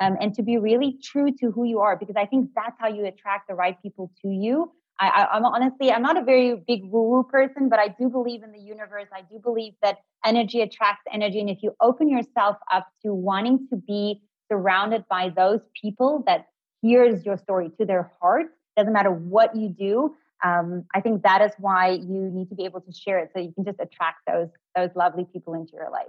um, 0.00 0.16
and 0.20 0.34
to 0.34 0.42
be 0.42 0.56
really 0.56 0.98
true 1.02 1.30
to 1.40 1.50
who 1.50 1.64
you 1.64 1.80
are, 1.80 1.96
because 1.96 2.16
I 2.16 2.24
think 2.24 2.50
that's 2.54 2.76
how 2.78 2.88
you 2.88 3.04
attract 3.04 3.48
the 3.48 3.54
right 3.54 3.76
people 3.82 4.10
to 4.22 4.28
you. 4.28 4.72
I, 5.00 5.28
am 5.32 5.44
honestly, 5.44 5.92
I'm 5.92 6.02
not 6.02 6.16
a 6.16 6.24
very 6.24 6.56
big 6.66 6.84
woo-woo 6.84 7.22
person, 7.22 7.68
but 7.68 7.78
I 7.78 7.88
do 7.88 8.08
believe 8.08 8.42
in 8.42 8.50
the 8.50 8.58
universe. 8.58 9.06
I 9.12 9.22
do 9.30 9.38
believe 9.38 9.74
that 9.80 9.98
energy 10.24 10.60
attracts 10.60 11.04
energy. 11.12 11.38
And 11.38 11.48
if 11.48 11.62
you 11.62 11.76
open 11.80 12.08
yourself 12.08 12.56
up 12.72 12.88
to 13.04 13.14
wanting 13.14 13.68
to 13.70 13.76
be 13.76 14.22
surrounded 14.50 15.04
by 15.08 15.28
those 15.28 15.60
people 15.80 16.24
that 16.26 16.46
hears 16.82 17.24
your 17.24 17.38
story 17.38 17.70
to 17.78 17.86
their 17.86 18.10
heart, 18.20 18.46
doesn't 18.76 18.92
matter 18.92 19.12
what 19.12 19.54
you 19.54 19.68
do, 19.68 20.14
um, 20.44 20.84
I 20.94 21.00
think 21.00 21.22
that 21.22 21.42
is 21.42 21.52
why 21.58 21.90
you 21.90 22.30
need 22.32 22.48
to 22.50 22.54
be 22.54 22.64
able 22.64 22.80
to 22.80 22.92
share 22.92 23.18
it 23.18 23.30
so 23.34 23.40
you 23.40 23.52
can 23.52 23.64
just 23.64 23.80
attract 23.80 24.18
those 24.26 24.48
those 24.76 24.90
lovely 24.94 25.26
people 25.32 25.54
into 25.54 25.72
your 25.74 25.90
life. 25.90 26.08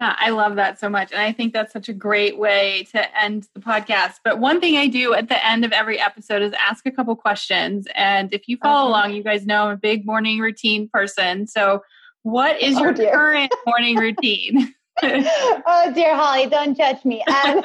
Yeah, 0.00 0.16
I 0.18 0.30
love 0.30 0.56
that 0.56 0.80
so 0.80 0.88
much. 0.88 1.12
And 1.12 1.20
I 1.20 1.30
think 1.32 1.52
that's 1.52 1.74
such 1.74 1.90
a 1.90 1.92
great 1.92 2.38
way 2.38 2.86
to 2.92 3.22
end 3.22 3.46
the 3.54 3.60
podcast. 3.60 4.14
But 4.24 4.38
one 4.38 4.58
thing 4.58 4.78
I 4.78 4.86
do 4.86 5.12
at 5.12 5.28
the 5.28 5.46
end 5.46 5.62
of 5.62 5.72
every 5.72 6.00
episode 6.00 6.40
is 6.40 6.54
ask 6.54 6.86
a 6.86 6.90
couple 6.90 7.14
questions. 7.16 7.86
And 7.94 8.32
if 8.32 8.48
you 8.48 8.56
follow 8.56 8.88
okay. 8.88 8.88
along, 8.88 9.14
you 9.14 9.22
guys 9.22 9.44
know 9.44 9.64
I'm 9.64 9.72
a 9.72 9.76
big 9.76 10.06
morning 10.06 10.38
routine 10.38 10.88
person. 10.90 11.46
So, 11.46 11.82
what 12.22 12.60
is 12.62 12.76
oh, 12.76 12.82
your 12.82 12.92
dear. 12.92 13.12
current 13.12 13.52
morning 13.66 13.96
routine? 13.96 14.74
oh 15.02 15.92
dear 15.94 16.14
Holly, 16.14 16.46
don't 16.46 16.76
judge 16.76 17.04
me. 17.04 17.22
Um, 17.44 17.62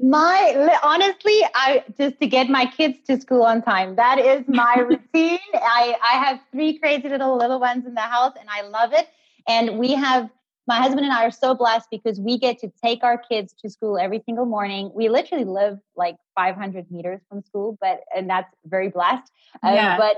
my 0.00 0.78
honestly, 0.82 1.40
I 1.54 1.84
just 1.98 2.20
to 2.20 2.26
get 2.26 2.48
my 2.48 2.66
kids 2.66 2.98
to 3.06 3.20
school 3.20 3.42
on 3.42 3.62
time. 3.62 3.96
That 3.96 4.18
is 4.18 4.44
my 4.46 4.74
routine. 4.88 5.38
I 5.54 5.96
I 6.02 6.24
have 6.24 6.40
three 6.52 6.78
crazy 6.78 7.08
little 7.08 7.36
little 7.36 7.60
ones 7.60 7.86
in 7.86 7.94
the 7.94 8.00
house, 8.00 8.34
and 8.38 8.48
I 8.50 8.62
love 8.62 8.92
it. 8.92 9.08
And 9.48 9.78
we 9.78 9.92
have 9.94 10.28
my 10.66 10.78
husband 10.78 11.04
and 11.04 11.12
I 11.12 11.24
are 11.24 11.30
so 11.30 11.54
blessed 11.54 11.88
because 11.90 12.18
we 12.18 12.38
get 12.38 12.58
to 12.58 12.72
take 12.82 13.04
our 13.04 13.16
kids 13.16 13.54
to 13.62 13.70
school 13.70 13.98
every 13.98 14.20
single 14.26 14.46
morning. 14.46 14.90
We 14.94 15.08
literally 15.08 15.44
live 15.44 15.78
like 15.94 16.16
500 16.34 16.90
meters 16.90 17.20
from 17.28 17.42
school, 17.42 17.78
but 17.80 18.00
and 18.14 18.28
that's 18.28 18.52
very 18.64 18.88
blessed. 18.88 19.30
Um, 19.62 19.74
yeah. 19.74 19.96
but 19.96 20.16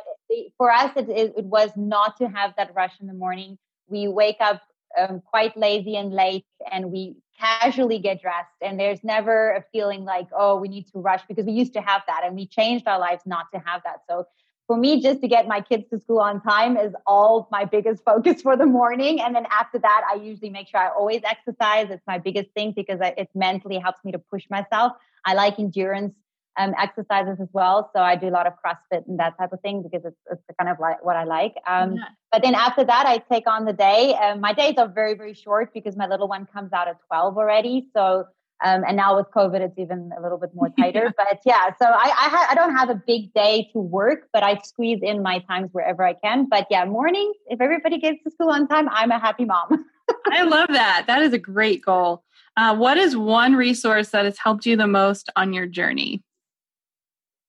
for 0.56 0.70
us, 0.70 0.90
it, 0.96 1.08
it, 1.10 1.34
it, 1.36 1.44
was 1.44 1.70
not 1.76 2.16
to 2.18 2.28
have 2.28 2.54
that 2.56 2.74
rush 2.74 2.94
in 3.00 3.06
the 3.06 3.12
morning. 3.12 3.58
We 3.88 4.08
wake 4.08 4.38
up 4.40 4.62
um, 4.98 5.20
quite 5.20 5.56
lazy 5.56 5.96
and 5.96 6.12
late, 6.12 6.46
and 6.72 6.90
we 6.90 7.16
casually 7.38 7.98
get 7.98 8.20
dressed. 8.20 8.48
And 8.61 8.79
there's 8.79 9.03
never 9.05 9.53
a 9.53 9.64
feeling 9.72 10.05
like, 10.05 10.29
oh, 10.37 10.57
we 10.57 10.68
need 10.68 10.87
to 10.92 10.98
rush 10.98 11.22
because 11.29 11.46
we 11.46 11.53
used 11.53 11.72
to 11.74 11.81
have 11.81 12.03
that, 12.07 12.22
and 12.24 12.35
we 12.35 12.46
changed 12.46 12.87
our 12.88 12.98
lives 12.98 13.22
not 13.27 13.46
to 13.55 13.61
have 13.64 13.83
that. 13.85 14.01
So 14.09 14.27
for 14.66 14.77
me, 14.77 15.01
just 15.01 15.22
to 15.22 15.29
get 15.29 15.48
my 15.48 15.62
kids 15.62 15.85
to 15.90 15.98
school 15.98 16.20
on 16.20 16.42
time 16.42 16.77
is 16.77 16.92
all 17.07 17.48
my 17.51 17.64
biggest 17.64 18.05
focus 18.07 18.42
for 18.42 18.57
the 18.57 18.66
morning. 18.66 19.20
And 19.20 19.35
then 19.35 19.46
after 19.51 19.79
that, 19.79 20.03
I 20.11 20.16
usually 20.16 20.51
make 20.51 20.68
sure 20.68 20.81
I 20.81 20.90
always 20.90 21.22
exercise. 21.24 21.88
It's 21.90 22.07
my 22.07 22.18
biggest 22.18 22.51
thing 22.51 22.72
because 22.77 22.98
it 23.01 23.29
mentally 23.35 23.79
helps 23.79 24.05
me 24.05 24.12
to 24.12 24.18
push 24.18 24.44
myself. 24.51 24.92
I 25.24 25.35
like 25.35 25.59
endurance 25.59 26.14
um, 26.58 26.74
exercises 26.78 27.38
as 27.40 27.48
well. 27.52 27.90
So 27.94 28.02
I 28.02 28.16
do 28.16 28.28
a 28.28 28.30
lot 28.30 28.46
of 28.46 28.54
CrossFit 28.64 29.06
and 29.06 29.18
that 29.18 29.38
type 29.38 29.52
of 29.52 29.60
thing 29.60 29.82
because 29.82 30.04
it's, 30.04 30.16
it's 30.30 30.42
kind 30.60 30.70
of 30.70 30.78
like 30.80 31.04
what 31.04 31.16
I 31.16 31.24
like. 31.24 31.54
Um, 31.66 31.94
yeah. 31.94 32.02
But 32.32 32.42
then 32.42 32.54
after 32.54 32.84
that, 32.84 33.06
I 33.06 33.18
take 33.32 33.48
on 33.48 33.64
the 33.64 33.72
day. 33.72 34.14
Um, 34.14 34.40
my 34.40 34.52
days 34.52 34.74
are 34.78 34.88
very, 34.88 35.14
very 35.14 35.34
short 35.34 35.72
because 35.72 35.96
my 35.96 36.06
little 36.06 36.28
one 36.28 36.46
comes 36.46 36.72
out 36.72 36.88
at 36.88 36.96
12 37.08 37.38
already. 37.38 37.86
So 37.94 38.24
um, 38.64 38.82
and 38.86 38.96
now 38.96 39.16
with 39.16 39.26
COVID, 39.34 39.60
it's 39.60 39.78
even 39.78 40.10
a 40.18 40.20
little 40.20 40.38
bit 40.38 40.50
more 40.52 40.68
tighter. 40.78 41.12
but 41.16 41.40
yeah, 41.46 41.70
so 41.80 41.86
I 41.86 42.06
I, 42.06 42.28
ha- 42.28 42.46
I, 42.50 42.54
don't 42.54 42.74
have 42.74 42.90
a 42.90 43.00
big 43.06 43.32
day 43.32 43.68
to 43.72 43.78
work, 43.78 44.28
but 44.32 44.42
I 44.42 44.58
squeeze 44.64 44.98
in 45.02 45.22
my 45.22 45.38
times 45.40 45.68
wherever 45.72 46.02
I 46.02 46.14
can. 46.14 46.48
But 46.48 46.66
yeah, 46.70 46.84
mornings, 46.84 47.36
if 47.46 47.60
everybody 47.60 47.98
gets 47.98 48.22
to 48.24 48.30
school 48.30 48.50
on 48.50 48.66
time, 48.66 48.88
I'm 48.90 49.10
a 49.10 49.18
happy 49.18 49.44
mom. 49.44 49.84
I 50.26 50.42
love 50.42 50.68
that. 50.72 51.04
That 51.06 51.22
is 51.22 51.32
a 51.32 51.38
great 51.38 51.84
goal. 51.84 52.24
Uh, 52.56 52.74
what 52.74 52.96
is 52.96 53.16
one 53.16 53.54
resource 53.54 54.08
that 54.08 54.24
has 54.24 54.38
helped 54.38 54.66
you 54.66 54.76
the 54.76 54.88
most 54.88 55.30
on 55.36 55.52
your 55.52 55.66
journey? 55.66 56.22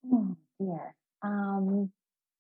Oh, 0.06 0.36
dear. 0.60 0.96
Um, 1.22 1.92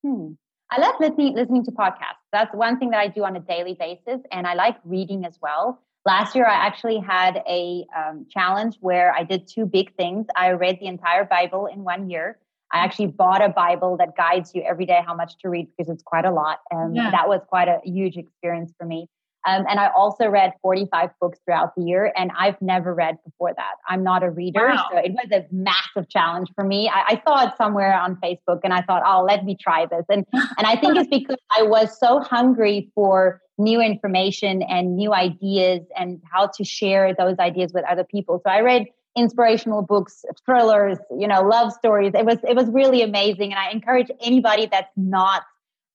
hmm. 0.04 0.32
I 0.72 0.80
love 0.80 0.96
listening 1.00 1.36
listening 1.36 1.66
to 1.66 1.72
podcasts. 1.72 2.22
That's 2.32 2.54
one 2.54 2.78
thing 2.78 2.92
that 2.92 3.00
I 3.00 3.08
do 3.08 3.24
on 3.24 3.36
a 3.36 3.40
daily 3.40 3.74
basis, 3.74 4.22
and 4.32 4.46
I 4.46 4.54
like 4.54 4.78
reading 4.84 5.26
as 5.26 5.40
well. 5.42 5.82
Last 6.06 6.36
year, 6.36 6.46
I 6.46 6.54
actually 6.54 7.00
had 7.00 7.44
a 7.48 7.86
um, 7.96 8.26
challenge 8.30 8.78
where 8.80 9.14
I 9.14 9.24
did 9.24 9.48
two 9.48 9.66
big 9.66 9.96
things. 9.96 10.28
I 10.36 10.52
read 10.52 10.80
the 10.80 10.88
entire 10.88 11.26
Bible 11.26 11.66
in 11.66 11.84
one 11.84 12.10
year. 12.10 12.38
I 12.72 12.80
actually 12.80 13.08
bought 13.08 13.44
a 13.44 13.50
Bible 13.50 13.98
that 13.98 14.16
guides 14.16 14.52
you 14.54 14.62
every 14.62 14.86
day 14.86 15.02
how 15.06 15.16
much 15.16 15.38
to 15.40 15.50
read 15.50 15.68
because 15.76 15.92
it's 15.92 16.04
quite 16.04 16.26
a 16.26 16.32
lot. 16.32 16.60
And 16.70 16.96
yeah. 16.96 17.10
that 17.12 17.28
was 17.28 17.42
quite 17.48 17.68
a 17.68 17.80
huge 17.84 18.16
experience 18.16 18.72
for 18.78 18.86
me. 18.86 19.08
Um, 19.48 19.66
and 19.70 19.80
I 19.80 19.90
also 19.96 20.28
read 20.28 20.54
45 20.62 21.12
books 21.22 21.40
throughout 21.46 21.74
the 21.76 21.84
year, 21.84 22.12
and 22.18 22.32
I've 22.38 22.62
never 22.62 22.94
read 22.94 23.18
before 23.24 23.54
that. 23.56 23.76
I'm 23.88 24.04
not 24.04 24.22
a 24.22 24.30
reader, 24.30 24.68
wow. 24.68 24.88
so 24.92 24.98
it 24.98 25.14
was 25.14 25.32
a 25.32 25.46
massive 25.52 26.10
challenge 26.10 26.50
for 26.56 26.64
me. 26.64 26.90
I, 26.90 27.14
I, 27.14 27.22
saw 27.26 27.48
it 27.48 27.54
somewhere 27.58 27.94
on 27.94 28.18
Facebook, 28.18 28.60
and 28.64 28.74
I 28.74 28.82
thought, 28.82 29.04
"Oh, 29.06 29.24
let 29.24 29.46
me 29.46 29.56
try 29.60 29.86
this." 29.86 30.06
And 30.10 30.26
and 30.34 30.68
I 30.68 30.76
think 30.76 30.98
it's 30.98 31.10
because 31.10 31.38
I 31.58 31.64
was 31.64 31.98
so 31.98 32.20
hungry 32.20 32.92
for 32.94 33.42
new 33.58 33.82
information 33.82 34.62
and 34.64 34.96
new 34.96 35.14
ideas 35.14 35.82
and 35.98 36.22
how 36.32 36.48
to 36.58 36.64
share 36.64 37.14
those 37.14 37.38
ideas 37.40 37.72
with 37.74 37.86
other 37.86 38.04
people. 38.04 38.42
So 38.46 38.52
I 38.52 38.60
read 38.60 38.88
inspirational 39.16 39.82
books, 39.82 40.24
thrillers, 40.46 40.98
you 41.18 41.28
know, 41.28 41.42
love 41.44 41.72
stories. 41.74 42.12
It 42.14 42.26
was 42.26 42.40
it 42.48 42.56
was 42.58 42.68
really 42.70 43.02
amazing, 43.02 43.54
and 43.54 43.60
I 43.60 43.72
encourage 43.72 44.12
anybody 44.22 44.68
that's 44.70 44.92
not 44.98 45.44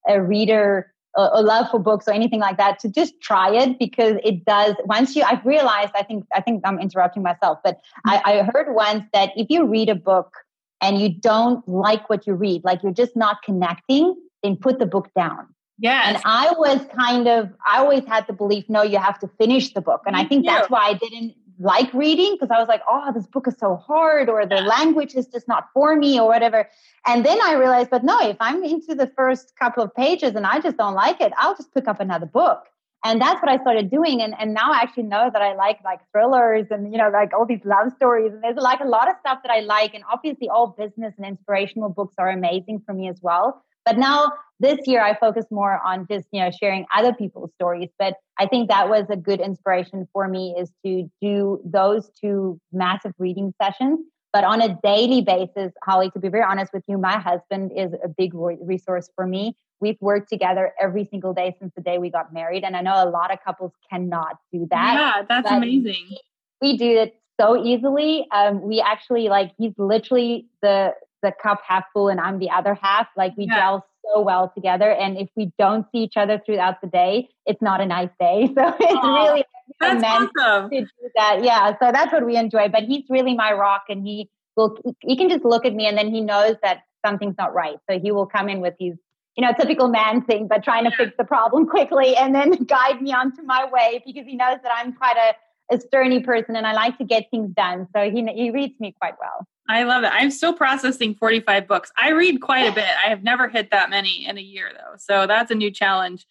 a 0.08 0.22
reader 0.22 0.93
a 1.16 1.42
love 1.42 1.70
for 1.70 1.78
books 1.78 2.08
or 2.08 2.12
anything 2.12 2.40
like 2.40 2.56
that 2.56 2.78
to 2.80 2.88
just 2.88 3.20
try 3.20 3.54
it 3.54 3.78
because 3.78 4.16
it 4.24 4.44
does 4.44 4.74
once 4.84 5.14
you 5.14 5.22
i've 5.22 5.44
realized 5.44 5.92
i 5.94 6.02
think 6.02 6.24
i 6.34 6.40
think 6.40 6.60
i'm 6.64 6.78
interrupting 6.78 7.22
myself 7.22 7.58
but 7.62 7.80
I, 8.04 8.22
I 8.24 8.42
heard 8.42 8.74
once 8.74 9.04
that 9.12 9.30
if 9.36 9.46
you 9.48 9.64
read 9.66 9.88
a 9.88 9.94
book 9.94 10.32
and 10.80 11.00
you 11.00 11.08
don't 11.08 11.66
like 11.68 12.10
what 12.10 12.26
you 12.26 12.34
read 12.34 12.64
like 12.64 12.82
you're 12.82 12.92
just 12.92 13.16
not 13.16 13.42
connecting 13.42 14.16
then 14.42 14.56
put 14.56 14.78
the 14.78 14.86
book 14.86 15.08
down. 15.16 15.46
Yeah 15.78 16.02
and 16.06 16.18
i 16.24 16.52
was 16.58 16.80
kind 16.96 17.28
of 17.28 17.50
i 17.66 17.78
always 17.78 18.04
had 18.06 18.26
the 18.26 18.32
belief 18.32 18.64
no 18.68 18.82
you 18.82 18.98
have 18.98 19.18
to 19.20 19.28
finish 19.38 19.72
the 19.72 19.80
book. 19.80 20.02
And 20.06 20.16
i 20.16 20.24
think 20.24 20.46
that's 20.46 20.68
why 20.68 20.88
i 20.88 20.94
didn't 20.94 21.34
like 21.58 21.92
reading 21.94 22.34
because 22.34 22.50
I 22.50 22.58
was 22.58 22.68
like, 22.68 22.82
oh, 22.90 23.12
this 23.14 23.26
book 23.26 23.46
is 23.46 23.56
so 23.58 23.76
hard, 23.76 24.28
or 24.28 24.46
the 24.46 24.56
language 24.56 25.14
is 25.14 25.26
just 25.26 25.46
not 25.48 25.68
for 25.72 25.96
me, 25.96 26.18
or 26.18 26.28
whatever. 26.28 26.68
And 27.06 27.24
then 27.24 27.38
I 27.42 27.54
realized, 27.54 27.90
but 27.90 28.04
no, 28.04 28.18
if 28.20 28.36
I'm 28.40 28.64
into 28.64 28.94
the 28.94 29.10
first 29.16 29.54
couple 29.58 29.82
of 29.82 29.94
pages 29.94 30.34
and 30.34 30.46
I 30.46 30.60
just 30.60 30.76
don't 30.76 30.94
like 30.94 31.20
it, 31.20 31.32
I'll 31.36 31.56
just 31.56 31.72
pick 31.74 31.86
up 31.86 32.00
another 32.00 32.26
book. 32.26 32.66
And 33.06 33.20
that's 33.20 33.40
what 33.42 33.50
I 33.50 33.58
started 33.60 33.90
doing. 33.90 34.22
And, 34.22 34.34
and 34.40 34.54
now 34.54 34.72
I 34.72 34.78
actually 34.78 35.02
know 35.02 35.28
that 35.30 35.42
I 35.42 35.54
like 35.54 35.78
like 35.84 36.00
thrillers 36.10 36.68
and, 36.70 36.90
you 36.90 36.96
know, 36.96 37.10
like 37.10 37.34
all 37.34 37.44
these 37.44 37.64
love 37.64 37.92
stories. 37.96 38.32
And 38.32 38.42
there's 38.42 38.56
like 38.56 38.80
a 38.80 38.86
lot 38.86 39.10
of 39.10 39.16
stuff 39.20 39.40
that 39.44 39.52
I 39.52 39.60
like. 39.60 39.92
And 39.92 40.02
obviously 40.10 40.48
all 40.48 40.68
business 40.68 41.12
and 41.18 41.26
inspirational 41.26 41.90
books 41.90 42.14
are 42.16 42.30
amazing 42.30 42.82
for 42.86 42.94
me 42.94 43.08
as 43.08 43.18
well. 43.20 43.62
But 43.84 43.98
now 43.98 44.32
this 44.60 44.78
year 44.86 45.02
I 45.02 45.16
focus 45.18 45.44
more 45.50 45.80
on 45.84 46.06
just, 46.10 46.26
you 46.32 46.40
know, 46.40 46.50
sharing 46.50 46.86
other 46.94 47.12
people's 47.12 47.50
stories. 47.54 47.90
But 47.98 48.14
I 48.38 48.46
think 48.46 48.68
that 48.68 48.88
was 48.88 49.04
a 49.10 49.16
good 49.16 49.40
inspiration 49.40 50.08
for 50.12 50.28
me 50.28 50.54
is 50.58 50.72
to 50.84 51.10
do 51.20 51.60
those 51.64 52.10
two 52.20 52.58
massive 52.72 53.12
reading 53.18 53.52
sessions. 53.60 54.00
But 54.32 54.42
on 54.42 54.60
a 54.60 54.76
daily 54.82 55.22
basis, 55.22 55.72
Holly, 55.84 56.10
to 56.10 56.18
be 56.18 56.28
very 56.28 56.42
honest 56.42 56.72
with 56.72 56.82
you, 56.88 56.98
my 56.98 57.18
husband 57.18 57.70
is 57.76 57.92
a 58.02 58.08
big 58.08 58.32
resource 58.34 59.08
for 59.14 59.26
me. 59.26 59.56
We've 59.80 60.00
worked 60.00 60.28
together 60.28 60.72
every 60.80 61.04
single 61.04 61.32
day 61.34 61.54
since 61.60 61.72
the 61.76 61.82
day 61.82 61.98
we 61.98 62.10
got 62.10 62.32
married. 62.32 62.64
And 62.64 62.76
I 62.76 62.80
know 62.80 62.94
a 62.94 63.08
lot 63.08 63.32
of 63.32 63.38
couples 63.44 63.70
cannot 63.90 64.38
do 64.52 64.66
that. 64.70 64.94
Yeah, 64.94 65.22
that's 65.28 65.50
amazing. 65.50 66.18
We, 66.60 66.72
we 66.72 66.76
do 66.76 66.98
it 66.98 67.14
so 67.40 67.62
easily. 67.62 68.26
Um, 68.32 68.62
we 68.62 68.80
actually 68.80 69.28
like, 69.28 69.52
he's 69.56 69.74
literally 69.78 70.46
the 70.62 70.94
the 71.24 71.32
cup 71.42 71.60
half 71.66 71.84
full 71.92 72.08
and 72.08 72.20
I'm 72.20 72.38
the 72.38 72.50
other 72.50 72.78
half. 72.80 73.08
Like 73.16 73.36
we 73.36 73.46
yeah. 73.46 73.56
gel 73.56 73.86
so 74.04 74.20
well 74.20 74.52
together. 74.54 74.92
And 74.92 75.16
if 75.16 75.28
we 75.34 75.52
don't 75.58 75.86
see 75.90 75.98
each 75.98 76.16
other 76.16 76.40
throughout 76.44 76.80
the 76.80 76.86
day, 76.86 77.28
it's 77.46 77.62
not 77.62 77.80
a 77.80 77.86
nice 77.86 78.10
day. 78.20 78.48
So 78.54 78.74
it's 78.78 78.92
Aww, 78.92 79.28
really 79.28 79.44
that's 79.80 80.04
awesome. 80.04 80.70
to 80.70 80.80
do 80.82 80.88
that. 81.16 81.42
Yeah. 81.42 81.72
So 81.80 81.90
that's 81.90 82.12
what 82.12 82.24
we 82.24 82.36
enjoy. 82.36 82.68
But 82.68 82.84
he's 82.84 83.04
really 83.08 83.34
my 83.34 83.52
rock 83.52 83.84
and 83.88 84.06
he 84.06 84.30
will, 84.56 84.76
he 85.00 85.16
can 85.16 85.28
just 85.28 85.44
look 85.44 85.64
at 85.64 85.74
me 85.74 85.86
and 85.86 85.96
then 85.96 86.12
he 86.12 86.20
knows 86.20 86.56
that 86.62 86.82
something's 87.04 87.36
not 87.38 87.54
right. 87.54 87.76
So 87.90 87.98
he 87.98 88.12
will 88.12 88.26
come 88.26 88.48
in 88.48 88.60
with 88.60 88.74
his 88.78 88.94
you 89.36 89.44
know, 89.44 89.52
typical 89.58 89.88
man 89.88 90.22
thing, 90.22 90.46
but 90.46 90.62
trying 90.62 90.84
to 90.84 90.90
yeah. 90.90 91.06
fix 91.06 91.16
the 91.18 91.24
problem 91.24 91.66
quickly 91.74 92.16
and 92.16 92.34
then 92.34 92.52
guide 92.66 93.02
me 93.02 93.12
onto 93.12 93.42
my 93.42 93.68
way 93.70 94.02
because 94.06 94.24
he 94.26 94.36
knows 94.36 94.58
that 94.62 94.72
I'm 94.74 94.92
quite 94.92 95.16
a, 95.16 95.34
a 95.70 95.78
sterny 95.78 96.24
person 96.24 96.56
and 96.56 96.66
I 96.66 96.72
like 96.72 96.98
to 96.98 97.04
get 97.04 97.30
things 97.30 97.52
done. 97.54 97.88
So 97.94 98.10
he, 98.10 98.24
he 98.34 98.50
reads 98.50 98.78
me 98.80 98.94
quite 99.00 99.14
well. 99.20 99.46
I 99.68 99.84
love 99.84 100.04
it. 100.04 100.10
I'm 100.12 100.30
still 100.30 100.52
processing 100.52 101.14
45 101.14 101.66
books. 101.66 101.90
I 101.96 102.10
read 102.10 102.40
quite 102.42 102.66
a 102.66 102.72
bit. 102.72 102.84
I 102.84 103.08
have 103.08 103.22
never 103.22 103.48
hit 103.48 103.70
that 103.70 103.88
many 103.88 104.26
in 104.26 104.36
a 104.36 104.42
year, 104.42 104.70
though. 104.72 104.96
So 104.98 105.26
that's 105.26 105.50
a 105.50 105.54
new 105.54 105.70
challenge. 105.70 106.26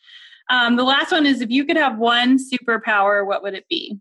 Um, 0.50 0.76
the 0.76 0.84
last 0.84 1.12
one 1.12 1.26
is 1.26 1.42
if 1.42 1.50
you 1.50 1.66
could 1.66 1.78
have 1.78 1.98
one 1.98 2.38
superpower, 2.38 3.26
what 3.26 3.42
would 3.42 3.56
it 3.56 3.68
be? 3.70 4.00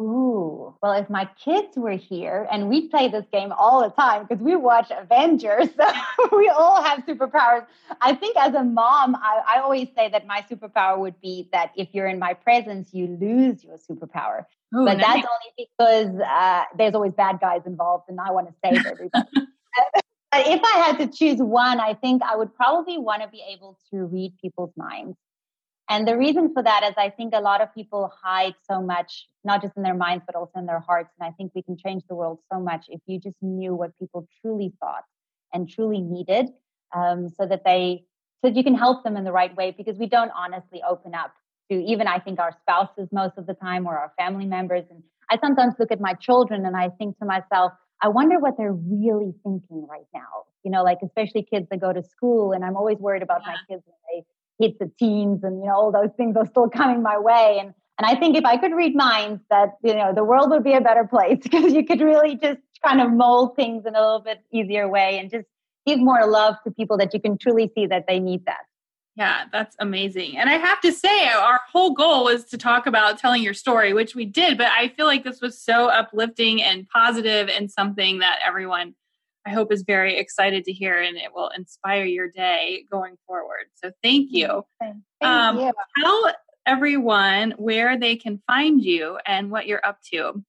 Ooh, 0.00 0.74
well, 0.82 0.92
if 0.92 1.10
my 1.10 1.28
kids 1.44 1.76
were 1.76 1.92
here 1.92 2.48
and 2.50 2.70
we 2.70 2.88
play 2.88 3.08
this 3.08 3.26
game 3.30 3.52
all 3.52 3.82
the 3.82 3.90
time 3.90 4.24
because 4.26 4.42
we 4.42 4.56
watch 4.56 4.90
Avengers, 4.90 5.68
so 5.76 6.36
we 6.36 6.48
all 6.48 6.82
have 6.82 7.00
superpowers. 7.00 7.66
I 8.00 8.14
think 8.14 8.34
as 8.38 8.54
a 8.54 8.64
mom, 8.64 9.14
I, 9.14 9.42
I, 9.46 9.60
always 9.60 9.88
say 9.94 10.08
that 10.08 10.26
my 10.26 10.42
superpower 10.50 10.98
would 10.98 11.20
be 11.20 11.50
that 11.52 11.72
if 11.76 11.88
you're 11.92 12.06
in 12.06 12.18
my 12.18 12.32
presence, 12.32 12.94
you 12.94 13.08
lose 13.20 13.62
your 13.62 13.76
superpower. 13.76 14.46
Ooh, 14.74 14.86
but 14.86 14.96
nice. 14.96 15.06
that's 15.06 15.28
only 15.28 15.68
because 15.68 16.20
uh, 16.26 16.64
there's 16.78 16.94
always 16.94 17.12
bad 17.12 17.38
guys 17.38 17.62
involved 17.66 18.04
and 18.08 18.18
I 18.20 18.30
want 18.30 18.48
to 18.48 18.54
save 18.64 18.86
everybody. 18.86 19.28
but 19.34 20.46
if 20.46 20.62
I 20.64 20.78
had 20.78 20.98
to 20.98 21.08
choose 21.08 21.40
one, 21.40 21.78
I 21.78 21.92
think 21.92 22.22
I 22.22 22.36
would 22.36 22.54
probably 22.54 22.96
want 22.96 23.22
to 23.22 23.28
be 23.28 23.42
able 23.52 23.76
to 23.90 24.06
read 24.06 24.32
people's 24.40 24.72
minds. 24.78 25.18
And 25.90 26.06
the 26.06 26.16
reason 26.16 26.54
for 26.54 26.62
that 26.62 26.84
is 26.84 26.94
I 26.96 27.10
think 27.10 27.34
a 27.34 27.40
lot 27.40 27.60
of 27.60 27.74
people 27.74 28.12
hide 28.22 28.54
so 28.62 28.80
much, 28.80 29.26
not 29.42 29.60
just 29.60 29.76
in 29.76 29.82
their 29.82 29.94
minds, 29.94 30.22
but 30.24 30.36
also 30.36 30.60
in 30.60 30.66
their 30.66 30.78
hearts. 30.78 31.10
And 31.18 31.28
I 31.28 31.32
think 31.32 31.50
we 31.52 31.62
can 31.62 31.76
change 31.76 32.04
the 32.08 32.14
world 32.14 32.38
so 32.50 32.60
much 32.60 32.86
if 32.88 33.00
you 33.06 33.18
just 33.18 33.36
knew 33.42 33.74
what 33.74 33.98
people 33.98 34.28
truly 34.40 34.72
thought 34.78 35.02
and 35.52 35.68
truly 35.68 36.00
needed 36.00 36.46
um, 36.94 37.28
so 37.28 37.44
that 37.44 37.64
they, 37.64 38.04
so 38.40 38.48
that 38.48 38.56
you 38.56 38.62
can 38.62 38.76
help 38.76 39.02
them 39.02 39.16
in 39.16 39.24
the 39.24 39.32
right 39.32 39.54
way 39.56 39.74
because 39.76 39.98
we 39.98 40.06
don't 40.06 40.30
honestly 40.30 40.80
open 40.88 41.12
up 41.12 41.34
to 41.72 41.82
even, 41.82 42.06
I 42.06 42.20
think, 42.20 42.38
our 42.38 42.52
spouses 42.60 43.08
most 43.10 43.36
of 43.36 43.48
the 43.48 43.54
time 43.54 43.84
or 43.84 43.98
our 43.98 44.12
family 44.16 44.46
members. 44.46 44.84
And 44.90 45.02
I 45.28 45.38
sometimes 45.40 45.74
look 45.80 45.90
at 45.90 46.00
my 46.00 46.14
children 46.14 46.66
and 46.66 46.76
I 46.76 46.90
think 46.90 47.18
to 47.18 47.24
myself, 47.24 47.72
I 48.00 48.08
wonder 48.08 48.38
what 48.38 48.56
they're 48.56 48.72
really 48.72 49.34
thinking 49.42 49.88
right 49.90 50.06
now. 50.14 50.44
You 50.62 50.70
know, 50.70 50.84
like 50.84 50.98
especially 51.04 51.42
kids 51.42 51.66
that 51.70 51.80
go 51.80 51.92
to 51.92 52.02
school, 52.02 52.52
and 52.52 52.64
I'm 52.64 52.76
always 52.76 52.98
worried 52.98 53.22
about 53.22 53.40
yeah. 53.44 53.52
my 53.52 53.56
kids 53.68 53.82
when 53.86 53.96
they 54.08 54.24
hit 54.60 54.78
the 54.78 54.90
teens 54.98 55.42
and 55.42 55.60
you 55.60 55.66
know 55.66 55.74
all 55.74 55.92
those 55.92 56.10
things 56.16 56.36
are 56.36 56.46
still 56.46 56.68
coming 56.68 57.02
my 57.02 57.18
way 57.18 57.58
and 57.60 57.74
And 58.00 58.06
I 58.06 58.18
think 58.18 58.34
if 58.34 58.46
I 58.46 58.56
could 58.56 58.72
read 58.72 58.96
minds, 58.96 59.42
that 59.50 59.74
you 59.84 59.94
know 59.94 60.14
the 60.14 60.24
world 60.24 60.48
would 60.50 60.64
be 60.64 60.72
a 60.72 60.80
better 60.80 61.04
place 61.04 61.38
because 61.42 61.74
you 61.74 61.84
could 61.84 62.00
really 62.00 62.34
just 62.36 62.60
kind 62.82 63.00
of 63.00 63.12
mold 63.12 63.56
things 63.56 63.84
in 63.84 63.94
a 63.94 64.00
little 64.00 64.20
bit 64.20 64.38
easier 64.50 64.88
way 64.88 65.18
and 65.18 65.30
just 65.30 65.46
give 65.86 65.98
more 65.98 66.26
love 66.26 66.54
to 66.64 66.70
people 66.70 66.96
that 66.96 67.12
you 67.12 67.20
can 67.20 67.36
truly 67.36 67.70
see 67.74 67.86
that 67.86 68.04
they 68.08 68.18
need 68.18 68.46
that. 68.46 68.64
Yeah, 69.16 69.44
that's 69.52 69.76
amazing. 69.80 70.38
And 70.38 70.48
I 70.48 70.54
have 70.54 70.80
to 70.80 70.92
say, 70.92 71.28
our 71.28 71.60
whole 71.70 71.92
goal 71.92 72.24
was 72.24 72.44
to 72.46 72.56
talk 72.56 72.86
about 72.86 73.18
telling 73.18 73.42
your 73.42 73.52
story, 73.52 73.92
which 73.92 74.14
we 74.14 74.24
did, 74.24 74.56
but 74.56 74.68
I 74.68 74.88
feel 74.88 75.04
like 75.04 75.24
this 75.24 75.42
was 75.42 75.60
so 75.60 75.88
uplifting 75.88 76.62
and 76.62 76.88
positive 76.88 77.50
and 77.50 77.70
something 77.70 78.20
that 78.20 78.38
everyone 78.46 78.94
I 79.46 79.50
hope 79.50 79.72
is 79.72 79.82
very 79.82 80.18
excited 80.18 80.64
to 80.64 80.72
hear 80.72 81.00
and 81.00 81.16
it 81.16 81.34
will 81.34 81.50
inspire 81.56 82.04
your 82.04 82.28
day 82.28 82.84
going 82.90 83.16
forward. 83.26 83.66
So 83.74 83.90
thank 84.02 84.32
you. 84.32 84.64
Thank 84.80 84.96
um, 85.22 85.58
you. 85.58 85.72
Tell 86.02 86.32
everyone 86.66 87.54
where 87.56 87.98
they 87.98 88.16
can 88.16 88.42
find 88.46 88.82
you 88.82 89.18
and 89.26 89.50
what 89.50 89.66
you're 89.66 89.84
up 89.84 89.98
to. 90.12 90.42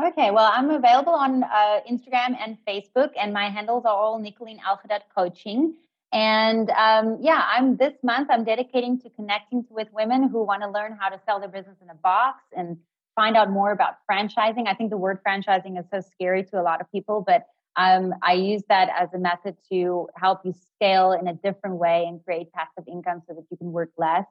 Okay, 0.00 0.30
well, 0.30 0.50
I'm 0.52 0.70
available 0.70 1.12
on 1.12 1.42
uh, 1.42 1.80
Instagram 1.90 2.36
and 2.38 2.56
Facebook, 2.68 3.10
and 3.20 3.32
my 3.32 3.50
handles 3.50 3.84
are 3.84 3.94
all 3.94 4.20
Nicolene 4.20 4.60
Algedat 4.60 5.00
Coaching. 5.12 5.74
And 6.12 6.70
um, 6.70 7.18
yeah, 7.20 7.44
I'm 7.48 7.76
this 7.76 7.94
month 8.02 8.28
I'm 8.30 8.44
dedicating 8.44 9.00
to 9.00 9.10
connecting 9.10 9.64
with 9.68 9.88
women 9.92 10.28
who 10.28 10.44
want 10.44 10.62
to 10.62 10.70
learn 10.70 10.96
how 10.98 11.08
to 11.08 11.20
sell 11.26 11.40
their 11.40 11.48
business 11.48 11.76
in 11.82 11.90
a 11.90 11.94
box 11.94 12.44
and 12.56 12.78
find 13.16 13.36
out 13.36 13.50
more 13.50 13.72
about 13.72 13.94
franchising. 14.10 14.68
I 14.68 14.74
think 14.74 14.90
the 14.90 14.96
word 14.96 15.18
franchising 15.26 15.78
is 15.78 15.84
so 15.92 16.00
scary 16.00 16.44
to 16.44 16.60
a 16.60 16.62
lot 16.62 16.80
of 16.80 16.90
people, 16.92 17.24
but 17.26 17.46
um, 17.78 18.12
I 18.22 18.32
use 18.32 18.62
that 18.68 18.88
as 18.98 19.08
a 19.14 19.18
method 19.18 19.56
to 19.70 20.08
help 20.16 20.40
you 20.44 20.52
scale 20.74 21.12
in 21.12 21.28
a 21.28 21.34
different 21.34 21.76
way 21.76 22.04
and 22.06 22.22
create 22.24 22.52
passive 22.52 22.84
income 22.88 23.22
so 23.28 23.34
that 23.34 23.44
you 23.50 23.56
can 23.56 23.70
work 23.70 23.90
less. 23.96 24.24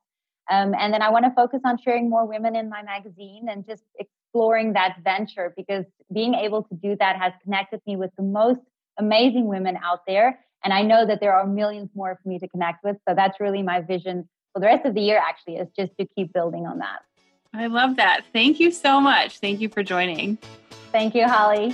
Um, 0.52 0.76
and 0.78 0.94
then 0.94 1.02
I 1.02 1.10
want 1.10 1.26
to 1.26 1.32
focus 1.32 1.62
on 1.66 1.78
sharing 1.82 2.10
more 2.10 2.26
women 2.26 2.56
in 2.56 2.70
my 2.70 2.84
magazine 2.84 3.48
and 3.50 3.66
just 3.66 3.84
exploring 3.98 4.74
that 4.74 4.98
venture 5.04 5.54
because 5.56 5.86
being 6.14 6.34
able 6.34 6.64
to 6.64 6.76
do 6.76 6.96
that 7.00 7.18
has 7.18 7.34
connected 7.44 7.82
me 7.88 7.96
with 7.96 8.12
the 8.18 8.24
most 8.24 8.60
amazing 8.98 9.48
women 9.48 9.78
out 9.84 10.02
there. 10.06 10.40
And 10.64 10.74
I 10.74 10.82
know 10.82 11.06
that 11.06 11.22
there 11.22 11.34
are 11.34 11.48
millions 11.48 11.90
more 11.96 12.20
for 12.22 12.28
me 12.28 12.40
to 12.40 12.48
connect 12.50 12.84
with. 12.84 12.98
So 13.08 13.16
that's 13.16 13.40
really 13.40 13.62
my 13.62 13.80
vision 13.82 14.28
for 14.54 14.60
the 14.60 14.66
rest 14.66 14.86
of 14.86 14.94
the 14.94 15.02
year, 15.02 15.22
actually, 15.26 15.56
is 15.56 15.68
just 15.78 15.92
to 16.00 16.08
keep 16.16 16.34
building 16.34 16.66
on 16.66 16.80
that. 16.80 17.00
I 17.54 17.68
love 17.68 17.96
that. 17.96 18.26
Thank 18.34 18.60
you 18.60 18.72
so 18.72 19.00
much. 19.00 19.40
Thank 19.40 19.62
you 19.62 19.70
for 19.70 19.84
joining. 19.84 20.38
Thank 20.92 21.16
you, 21.16 21.28
Holly. 21.28 21.74